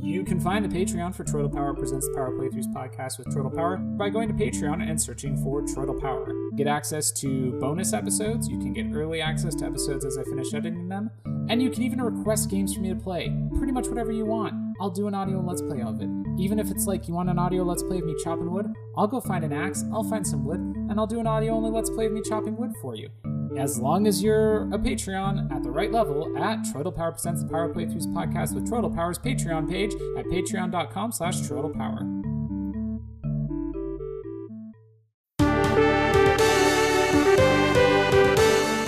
You 0.02 0.24
can 0.24 0.40
find 0.40 0.64
the 0.64 0.68
Patreon 0.68 1.14
for 1.14 1.22
Troidal 1.22 1.54
Power 1.54 1.72
Presents 1.72 2.04
the 2.08 2.14
Power 2.14 2.32
Playthroughs 2.32 2.66
podcast 2.74 3.16
with 3.16 3.28
Troidal 3.28 3.54
Power 3.54 3.76
by 3.76 4.08
going 4.08 4.26
to 4.26 4.34
Patreon 4.34 4.82
and 4.82 5.00
searching 5.00 5.40
for 5.40 5.62
Troidal 5.62 6.00
Power. 6.00 6.34
Get 6.56 6.66
access 6.66 7.12
to 7.20 7.52
bonus 7.60 7.92
episodes, 7.92 8.48
you 8.48 8.58
can 8.58 8.72
get 8.72 8.86
early 8.92 9.20
access 9.20 9.54
to 9.54 9.66
episodes 9.66 10.04
as 10.04 10.18
I 10.18 10.24
finish 10.24 10.52
editing 10.52 10.88
them, 10.88 11.12
and 11.48 11.62
you 11.62 11.70
can 11.70 11.84
even 11.84 12.02
request 12.02 12.50
games 12.50 12.74
for 12.74 12.80
me 12.80 12.88
to 12.88 12.96
play. 12.96 13.32
Pretty 13.56 13.72
much 13.72 13.86
whatever 13.86 14.10
you 14.10 14.24
want. 14.24 14.54
I'll 14.80 14.90
do 14.90 15.06
an 15.06 15.14
audio 15.14 15.38
and 15.38 15.46
let's 15.46 15.62
play 15.62 15.80
of 15.82 16.00
it. 16.00 16.08
Even 16.40 16.58
if 16.58 16.72
it's 16.72 16.86
like 16.86 17.06
you 17.06 17.14
want 17.14 17.30
an 17.30 17.38
audio 17.38 17.62
let's 17.62 17.84
play 17.84 17.98
of 17.98 18.04
me 18.04 18.16
chopping 18.24 18.50
wood, 18.50 18.66
I'll 18.96 19.06
go 19.06 19.20
find 19.20 19.44
an 19.44 19.52
axe, 19.52 19.84
I'll 19.92 20.02
find 20.02 20.26
some 20.26 20.44
wood, 20.44 20.58
and 20.58 20.98
I'll 20.98 21.06
do 21.06 21.20
an 21.20 21.28
audio 21.28 21.52
only 21.52 21.70
let's 21.70 21.88
play 21.88 22.06
of 22.06 22.12
me 22.12 22.20
chopping 22.20 22.56
wood 22.56 22.72
for 22.82 22.96
you 22.96 23.10
as 23.58 23.78
long 23.78 24.06
as 24.06 24.22
you're 24.22 24.62
a 24.72 24.78
Patreon 24.78 25.50
at 25.52 25.62
the 25.64 25.70
right 25.70 25.90
level 25.90 26.36
at 26.38 26.60
Troidal 26.60 26.94
Power 26.94 27.10
Presents 27.12 27.42
the 27.42 27.48
Power 27.48 27.72
Playthroughs 27.72 28.06
podcast 28.06 28.54
with 28.54 28.70
Troidal 28.70 28.94
Power's 28.94 29.18
Patreon 29.18 29.68
page 29.68 29.92
at 30.16 30.26
patreon.com 30.26 31.12
slash 31.12 31.40
Troidal 31.40 31.74
Power. 31.74 32.06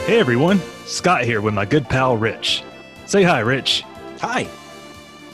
Hey 0.06 0.18
everyone, 0.18 0.60
Scott 0.86 1.24
here 1.24 1.40
with 1.40 1.54
my 1.54 1.64
good 1.64 1.88
pal 1.88 2.16
Rich. 2.16 2.62
Say 3.06 3.22
hi, 3.22 3.40
Rich. 3.40 3.84
Hi. 4.20 4.48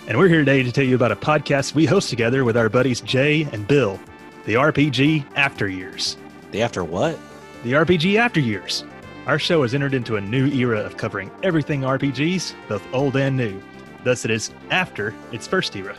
And 0.06 0.18
we're 0.18 0.28
here 0.28 0.38
today 0.38 0.62
to 0.62 0.72
tell 0.72 0.84
you 0.84 0.94
about 0.94 1.12
a 1.12 1.16
podcast 1.16 1.74
we 1.74 1.84
host 1.84 2.08
together 2.10 2.44
with 2.44 2.56
our 2.56 2.68
buddies 2.68 3.00
Jay 3.00 3.42
and 3.52 3.66
Bill, 3.66 3.98
the 4.44 4.54
RPG 4.54 5.24
After 5.34 5.68
Years. 5.68 6.16
The 6.52 6.62
After 6.62 6.84
what? 6.84 7.18
The 7.64 7.72
RPG 7.72 8.16
After 8.16 8.38
Years. 8.38 8.84
Our 9.26 9.40
show 9.40 9.62
has 9.62 9.74
entered 9.74 9.92
into 9.92 10.14
a 10.14 10.20
new 10.20 10.46
era 10.46 10.78
of 10.78 10.96
covering 10.96 11.32
everything 11.42 11.80
RPGs, 11.80 12.54
both 12.68 12.86
old 12.94 13.16
and 13.16 13.36
new. 13.36 13.60
Thus, 14.04 14.24
it 14.24 14.30
is 14.30 14.52
after 14.70 15.12
its 15.32 15.48
first 15.48 15.74
era. 15.74 15.96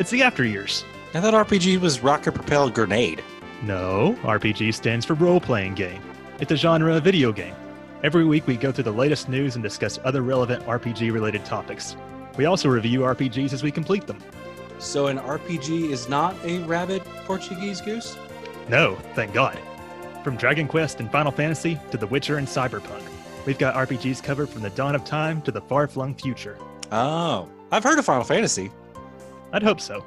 It's 0.00 0.10
the 0.10 0.24
after 0.24 0.44
years. 0.44 0.84
I 1.14 1.20
thought 1.20 1.34
RPG 1.34 1.80
was 1.80 2.00
rocket 2.00 2.32
propelled 2.32 2.74
grenade. 2.74 3.22
No, 3.62 4.18
RPG 4.22 4.74
stands 4.74 5.06
for 5.06 5.14
role 5.14 5.40
playing 5.40 5.74
game. 5.74 6.02
It's 6.40 6.50
a 6.50 6.56
genre 6.56 6.96
of 6.96 7.04
video 7.04 7.30
game. 7.30 7.54
Every 8.02 8.24
week, 8.24 8.48
we 8.48 8.56
go 8.56 8.72
through 8.72 8.84
the 8.84 8.92
latest 8.92 9.28
news 9.28 9.54
and 9.54 9.62
discuss 9.62 10.00
other 10.02 10.22
relevant 10.22 10.66
RPG 10.66 11.12
related 11.12 11.44
topics. 11.44 11.96
We 12.36 12.46
also 12.46 12.68
review 12.68 13.00
RPGs 13.00 13.52
as 13.52 13.62
we 13.62 13.70
complete 13.70 14.08
them. 14.08 14.18
So, 14.80 15.06
an 15.06 15.18
RPG 15.18 15.90
is 15.92 16.08
not 16.08 16.34
a 16.44 16.58
rabid 16.64 17.04
Portuguese 17.24 17.80
goose? 17.80 18.16
No, 18.68 18.96
thank 19.14 19.32
God. 19.32 19.56
From 20.24 20.36
Dragon 20.36 20.66
Quest 20.66 21.00
and 21.00 21.12
Final 21.12 21.30
Fantasy 21.30 21.78
to 21.90 21.98
The 21.98 22.06
Witcher 22.06 22.38
and 22.38 22.48
Cyberpunk, 22.48 23.02
we've 23.44 23.58
got 23.58 23.74
RPGs 23.74 24.22
covered 24.22 24.48
from 24.48 24.62
the 24.62 24.70
dawn 24.70 24.94
of 24.94 25.04
time 25.04 25.42
to 25.42 25.52
the 25.52 25.60
far 25.60 25.86
flung 25.86 26.14
future. 26.14 26.58
Oh, 26.90 27.48
I've 27.70 27.84
heard 27.84 27.98
of 27.98 28.06
Final 28.06 28.24
Fantasy. 28.24 28.72
I'd 29.52 29.62
hope 29.62 29.80
so. 29.80 30.02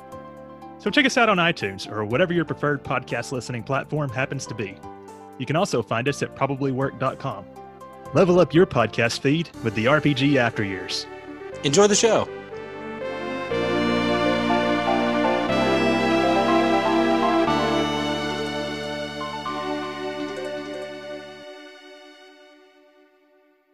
So 0.79 0.85
So 0.85 0.89
check 0.89 1.05
us 1.05 1.17
out 1.17 1.29
on 1.29 1.37
iTunes 1.37 1.89
or 1.89 2.03
whatever 2.03 2.33
your 2.33 2.45
preferred 2.45 2.83
podcast 2.83 3.31
listening 3.31 3.63
platform 3.63 4.09
happens 4.09 4.47
to 4.47 4.55
be. 4.55 4.75
You 5.37 5.45
can 5.45 5.55
also 5.55 5.83
find 5.83 6.07
us 6.07 6.23
at 6.23 6.35
probablywork.com. 6.35 7.45
Level 8.13 8.39
up 8.39 8.53
your 8.53 8.65
podcast 8.65 9.19
feed 9.19 9.49
with 9.63 9.75
the 9.75 9.85
RPG 9.85 10.37
After 10.37 10.63
Years. 10.63 11.05
Enjoy 11.63 11.87
the 11.87 11.95
show. 11.95 12.27